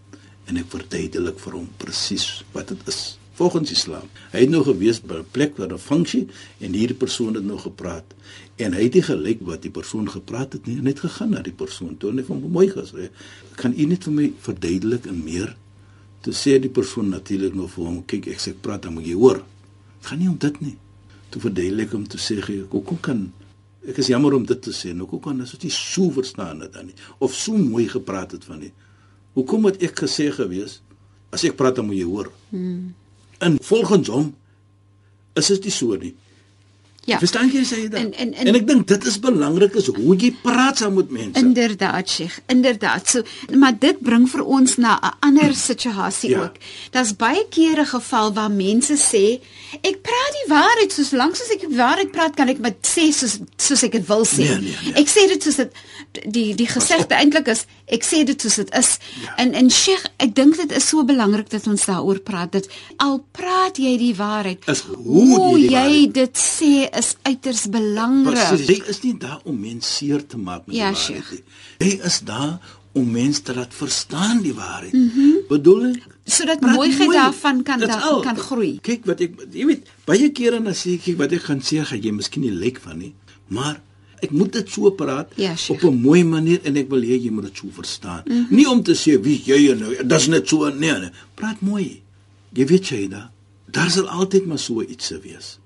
en 0.45 0.57
ek 0.57 0.67
verduidelik 0.67 1.39
vir 1.39 1.53
hom 1.53 1.69
presies 1.77 2.43
wat 2.51 2.67
dit 2.67 2.87
is 2.87 3.18
volgens 3.39 3.71
Islam. 3.71 4.07
Hy 4.33 4.43
het 4.43 4.51
nou 4.51 4.61
gewees 4.67 4.99
by 4.99 5.21
'n 5.21 5.31
plek 5.31 5.57
waar 5.57 5.71
'n 5.73 5.79
funksie 5.89 6.27
en 6.59 6.73
hierdie 6.73 6.97
persoon 7.03 7.33
het 7.33 7.45
nou 7.45 7.59
gepraat 7.59 8.07
en 8.55 8.73
hy 8.73 8.83
het 8.83 8.93
nie 8.93 9.05
gelyk 9.11 9.39
wat 9.41 9.61
die 9.61 9.71
persoon 9.71 10.09
gepraat 10.09 10.53
het 10.53 10.65
nie 10.67 10.77
en 10.77 10.83
net 10.83 10.99
gegaan 10.99 11.29
na 11.29 11.41
die 11.41 11.55
persoon 11.63 11.97
toe 11.97 12.09
en 12.09 12.15
hy 12.17 12.21
het 12.21 12.29
hom 12.29 12.51
mooi 12.51 12.69
gesê. 12.69 13.09
Kan 13.55 13.73
u 13.77 13.85
net 13.85 14.03
vir 14.03 14.13
my 14.13 14.33
verduidelik 14.39 15.05
en 15.05 15.23
meer? 15.23 15.55
Toe 16.21 16.33
sê 16.33 16.59
die 16.59 16.69
persoon 16.69 17.09
natuurlik 17.09 17.55
nou 17.55 17.67
vir 17.67 17.85
hom, 17.85 18.05
kyk 18.05 18.27
ek 18.27 18.39
sê 18.39 18.49
ek 18.49 18.61
praat 18.61 18.81
dan 18.81 18.93
moet 18.93 19.05
jy 19.05 19.13
hoor. 19.13 19.43
Dit 19.99 20.07
gaan 20.07 20.19
nie 20.19 20.29
om 20.29 20.37
dit 20.37 20.61
nie. 20.61 20.77
Toe 21.29 21.41
verduidelik 21.41 21.91
hom 21.91 22.07
toe 22.07 22.19
sê 22.19 22.41
hy, 22.43 22.63
hoekom 22.69 22.99
kan 23.01 23.31
ek 23.87 23.97
is 23.97 24.07
jammer 24.07 24.33
om 24.33 24.45
dit 24.45 24.61
te 24.61 24.71
sê, 24.71 24.91
nou 24.93 25.07
hoekom 25.07 25.19
kan 25.19 25.41
as 25.41 25.51
dit 25.51 25.71
so 25.71 26.11
verstaan 26.11 26.59
het 26.59 26.73
dan 26.73 26.85
nie 26.85 26.95
of 27.19 27.33
so 27.33 27.57
mooi 27.57 27.87
gepraat 27.87 28.31
het 28.31 28.43
van 28.43 28.59
nie. 28.59 28.73
Hoekom 29.33 29.65
het 29.65 29.83
ek 29.83 29.95
gesê 30.03 30.31
gewees 30.31 30.81
as 31.31 31.43
ek 31.43 31.55
praat 31.55 31.75
dan 31.75 31.85
moet 31.85 31.97
jy 31.97 32.03
hoor? 32.03 32.31
Hmm. 32.49 32.93
En 33.39 33.57
volgens 33.61 34.07
hom 34.07 34.33
is 35.39 35.47
dit 35.47 35.63
nie 35.69 35.71
so 35.71 35.95
nie. 35.99 36.15
Ja. 37.09 37.17
Verstaan 37.17 37.49
jy 37.49 37.63
sê 37.65 37.77
dit? 37.87 37.93
En- 37.97 38.11
en- 38.13 38.33
en- 38.37 38.47
en 38.51 38.55
ek 38.59 38.67
dink 38.67 38.87
dit 38.87 39.05
is 39.09 39.15
belangrik 39.19 39.73
is 39.79 39.87
hoe 39.87 40.15
jy 40.19 40.29
praat 40.43 40.77
saam 40.77 40.93
met 40.99 41.09
mense. 41.09 41.39
Inderdaad, 41.39 42.09
Sheikh, 42.09 42.35
inderdaad. 42.51 43.07
So, 43.09 43.23
maar 43.57 43.73
dit 43.79 44.01
bring 44.05 44.27
vir 44.29 44.43
ons 44.45 44.75
na 44.77 44.99
'n 45.01 45.15
ander 45.25 45.55
situasie 45.55 46.29
Ja. 46.29 46.41
ook. 46.43 46.55
Daar's 46.91 47.15
baie 47.15 47.45
kere 47.49 47.85
geval 47.85 48.33
waar 48.33 48.51
mense 48.51 48.93
sê, 48.97 49.39
ek 49.81 50.01
praat 50.01 50.33
die 50.37 50.47
waarheid, 50.53 50.91
soos 50.91 51.11
lank 51.11 51.31
as 51.33 51.49
ek 51.49 51.59
die 51.69 51.77
waarheid 51.77 52.11
praat, 52.11 52.35
kan 52.35 52.47
ek 52.49 52.59
maar 52.59 52.75
sê 52.81 53.09
soos 53.11 53.39
soos 53.57 53.83
ek 53.83 53.91
dit 53.91 54.07
wil 54.07 54.25
sê. 54.25 54.37
Nee, 54.37 54.59
nee, 54.59 54.75
nee. 54.83 54.93
Ek 54.93 55.07
sê 55.07 55.27
dit 55.27 55.43
soos 55.43 55.55
dit 55.55 55.71
die 56.27 56.53
die 56.55 56.67
gesegde 56.67 57.15
eintlik 57.15 57.47
is, 57.47 57.65
ek 57.91 58.03
sê 58.03 58.23
dit 58.25 58.41
soos 58.41 58.55
dit 58.55 58.69
is. 58.77 58.97
Ja. 59.23 59.35
En 59.43 59.53
en 59.53 59.69
Sheikh, 59.69 60.05
ek 60.17 60.35
dink 60.35 60.55
dit 60.57 60.71
is 60.71 60.87
so 60.87 61.03
belangrik 61.03 61.49
dat 61.49 61.67
ons 61.67 61.85
daaroor 61.85 62.19
praat. 62.19 62.51
Dat 62.51 62.67
al 62.97 63.19
praat 63.31 63.77
jy 63.77 63.97
die 63.97 64.15
waarheid, 64.15 64.65
Is 64.67 64.81
hoe 64.81 65.57
jy 65.59 65.61
die 65.61 65.69
jy 65.69 65.75
waarheid- 65.75 66.13
dit 66.13 66.37
sê 66.37 66.97
is 66.97 67.15
uiters 67.23 67.67
belangrik. 67.69 68.33
Presies. 68.49 68.67
Jy 68.67 68.83
is 68.87 69.01
nie 69.03 69.17
daar 69.17 69.39
om 69.45 69.59
mense 69.59 69.89
seer 69.89 70.25
te 70.27 70.37
maak 70.37 70.67
met 70.67 70.75
Ja, 70.75 70.91
die 70.91 70.97
waarheid 70.97 71.31
nie. 71.31 71.43
Jy 71.89 71.99
is 72.05 72.19
daar 72.19 72.59
om 72.93 73.11
mense 73.11 73.41
te 73.41 73.53
laat 73.55 73.73
verstaan 73.73 74.41
die 74.41 74.53
waarheid. 74.53 74.93
Mm 74.93 75.11
-hmm. 75.15 75.35
Bedoel 75.49 75.85
ek? 75.93 76.03
Sodat 76.25 76.61
mooiheid 76.61 76.97
mooi. 77.05 77.17
daarvan 77.17 77.63
kan 77.63 77.79
That's 77.79 77.95
da- 77.95 78.09
all. 78.09 78.21
kan 78.21 78.37
groei. 78.37 78.79
Kyk 78.81 79.05
wat 79.05 79.19
ek 79.21 79.33
jy 79.51 79.65
weet, 79.65 79.87
baie 80.05 80.29
kere 80.31 80.61
dan 80.63 80.73
sê 80.73 80.93
ek 80.93 81.01
kyk 81.03 81.17
wat 81.17 81.31
ek 81.31 81.41
gaan 81.41 81.59
sê, 81.61 81.81
gaan 81.85 82.01
jy 82.01 82.11
miskien 82.11 82.41
nie 82.43 82.51
lyk 82.51 82.79
van 82.79 82.97
nie, 82.97 83.13
maar 83.47 83.81
ek 84.21 84.31
moet 84.31 84.53
dit 84.53 84.69
so 84.69 84.91
praat 84.91 85.31
Ja, 85.35 85.55
Sheikh. 85.55 85.83
op 85.83 85.91
'n 85.91 86.01
mooi 86.01 86.23
manier 86.23 86.59
en 86.63 86.75
ek 86.77 86.89
wil 86.89 87.01
hê 87.01 87.17
jy 87.23 87.29
moet 87.31 87.43
dit 87.43 87.57
so 87.57 87.67
verstaan. 87.71 88.21
Mm 88.25 88.31
-hmm. 88.35 88.55
Nie 88.55 88.69
om 88.69 88.83
te 88.83 88.93
sê 88.93 89.19
wie 89.21 89.41
jy 89.45 89.71
en 89.71 89.79
nou, 89.79 90.05
dis 90.07 90.27
net 90.27 90.47
so 90.47 90.69
nee, 90.69 90.91
nee. 90.99 91.09
Praat 91.35 91.61
mooi. 91.61 92.01
Jy 92.53 92.65
weet 92.65 92.87
jy 92.87 93.07
da, 93.07 93.31
daar 93.71 93.89
sal 93.91 94.07
altyd 94.07 94.45
maar 94.45 94.59
so 94.59 94.81
iets 94.81 95.05
se 95.05 95.19
wees. 95.19 95.59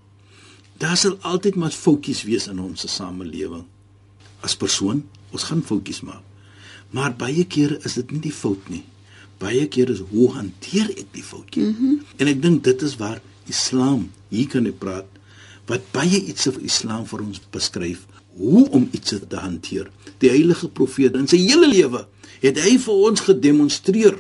Daar 0.77 0.97
sal 0.97 1.17
altyd 1.21 1.55
maar 1.55 1.71
foutjies 1.71 2.23
wees 2.23 2.47
in 2.47 2.59
ons 2.59 2.95
samelewing. 2.95 3.63
As 4.41 4.55
persoon, 4.55 5.03
ons 5.31 5.43
gaan 5.43 5.63
foutjies 5.63 6.01
maak. 6.01 6.21
Maar 6.91 7.15
baie 7.15 7.43
kere 7.45 7.79
is 7.83 7.93
dit 7.93 8.11
nie 8.11 8.19
die 8.21 8.31
fout 8.33 8.69
nie. 8.69 8.83
Baie 9.37 9.67
kere 9.67 9.93
is 9.93 10.01
hoe 10.09 10.31
hanteer 10.31 10.89
ek 10.89 11.05
die 11.11 11.23
foutjie? 11.23 11.63
Mm 11.63 11.75
-hmm. 11.79 12.01
En 12.17 12.27
ek 12.27 12.41
dink 12.41 12.63
dit 12.63 12.81
is 12.81 12.95
waar 12.95 13.21
Islam, 13.47 14.11
hier 14.29 14.47
kan 14.47 14.65
ek 14.65 14.77
praat, 14.79 15.05
wat 15.69 15.85
baie 15.95 16.19
iets 16.19 16.49
van 16.49 16.65
Islam 16.67 17.05
vir 17.07 17.23
ons 17.23 17.41
beskryf, 17.53 18.03
hoe 18.37 18.65
om 18.73 18.87
iets 18.91 19.15
te 19.29 19.39
hanteer. 19.39 19.89
Die 20.19 20.31
heilige 20.31 20.67
profeet 20.67 21.15
in 21.19 21.29
sy 21.29 21.39
hele 21.43 21.69
lewe 21.69 22.05
het 22.43 22.59
hy 22.59 22.77
vir 22.81 23.03
ons 23.09 23.23
gedemonstreer 23.23 24.17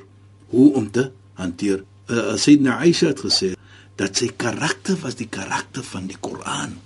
hoe 0.53 0.69
om 0.79 0.87
te 0.91 1.09
hanteer. 1.39 1.83
Uh, 2.07 2.35
Sayyidina 2.39 2.77
Aisha 2.83 3.11
het 3.11 3.23
gesê 3.25 3.53
dat 3.99 4.17
sy 4.17 4.29
karakter 4.37 4.97
was 5.01 5.17
die 5.19 5.29
karakter 5.29 5.85
van 5.85 6.07
die 6.09 6.19
Koran. 6.19 6.77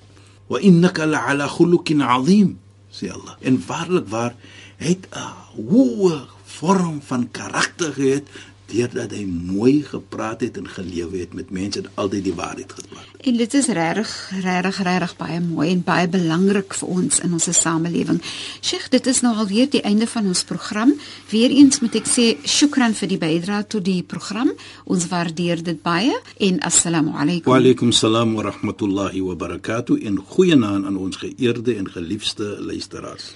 Wa 0.48 0.62
innaka 0.64 1.06
la'ala 1.06 1.48
khuluqin 1.52 2.02
'azim, 2.02 2.58
sê 2.92 3.12
Allah. 3.12 3.36
En 3.42 3.60
waarlik 3.68 4.08
waar 4.08 4.36
het 4.78 5.08
'n 5.12 5.62
hoë 5.70 6.28
vorm 6.58 7.02
van 7.02 7.30
karakter 7.32 7.94
gehad 7.94 8.24
deurdat 8.68 9.14
hy 9.16 9.24
mooi 9.26 9.84
gepraat 9.88 10.42
het 10.44 10.58
en 10.58 10.68
gelewe 10.68 11.18
het 11.22 11.34
met 11.34 11.50
mense 11.56 11.80
en 11.80 11.90
altyd 11.96 12.24
die 12.24 12.34
waarheid 12.36 12.72
gepraat. 12.72 13.06
het. 13.12 13.26
En 13.28 13.38
dit 13.38 13.54
is 13.54 13.68
regtig 13.68 14.12
regtig 14.44 14.82
regtig 14.84 15.16
baie 15.18 15.40
mooi 15.42 15.70
en 15.72 15.84
baie 15.84 16.08
belangrik 16.08 16.74
vir 16.80 16.88
ons 16.88 17.20
in 17.24 17.34
ons 17.34 17.48
samelewing. 17.62 18.22
Sheikh, 18.62 18.90
dit 18.94 19.08
is 19.08 19.22
nou 19.26 19.34
alweer 19.36 19.70
die 19.72 19.82
einde 19.82 20.08
van 20.08 20.28
ons 20.28 20.44
program. 20.44 20.94
Weereens 21.32 21.80
moet 21.80 21.96
ek 22.02 22.08
sê 22.12 22.28
shukran 22.44 22.96
vir 22.98 23.12
die 23.14 23.20
bydrae 23.22 23.68
tot 23.68 23.86
die 23.88 24.04
program. 24.04 24.52
Ons 24.86 25.08
waardeer 25.12 25.64
dit 25.64 25.82
baie 25.84 26.14
en 26.38 26.60
assalamu 26.68 27.16
alaykum. 27.16 27.52
Wa 27.52 27.60
alaykum 27.62 27.92
salaam 27.92 28.36
wa 28.36 28.50
rahmatullahi 28.52 29.22
wa 29.22 29.36
barakatuh 29.36 30.00
en 30.08 30.20
goeienaand 30.20 30.86
aan 30.86 30.98
ons 30.98 31.24
geëerde 31.24 31.78
en 31.78 31.92
geliefde 31.92 32.58
luisteraars. 32.60 33.32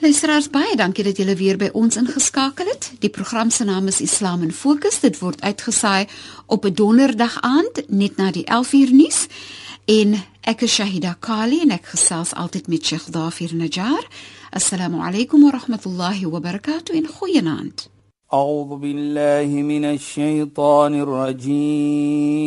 Luisteraars, 0.00 0.50
baie 0.50 0.76
dankie 0.76 1.04
dat 1.04 1.16
julle 1.16 1.36
weer 1.36 1.56
by 1.56 1.70
ons 1.72 1.96
ingeskakel 1.96 2.66
het. 2.66 2.92
Die 3.00 3.10
program 3.10 3.50
se 3.50 3.64
naam 3.64 3.86
is 3.86 4.00
Islam 4.00 4.42
in 4.42 4.52
Fokus. 4.52 5.00
Dit 5.00 5.18
word 5.18 5.40
uitgesaai 5.40 6.06
op 6.46 6.64
'n 6.64 6.74
donderdag 6.74 7.40
aand 7.40 7.82
net 7.88 8.16
na 8.16 8.30
die 8.30 8.44
11uur 8.44 8.90
nuus. 8.92 9.26
En 9.84 10.22
ek 10.40 10.60
is 10.60 10.74
Shahida 10.74 11.16
Kali 11.20 11.60
en 11.60 11.70
ek 11.70 11.86
gesels 11.86 12.34
altyd 12.34 12.66
met 12.66 12.86
Sheikh 12.86 13.06
Dafir 13.10 13.54
Najjar. 13.54 14.06
Assalamu 14.50 14.98
alaykum 15.00 15.42
wa 15.42 15.50
rahmatullahi 15.50 16.26
wa 16.26 16.40
barakatuh 16.40 16.96
en 16.96 17.06
goeienaand. 17.06 17.88
أعوذ 18.32 18.76
بالله 18.76 19.46
من 19.62 19.84
الشيطان 19.84 20.94
الرجيم 21.00 22.46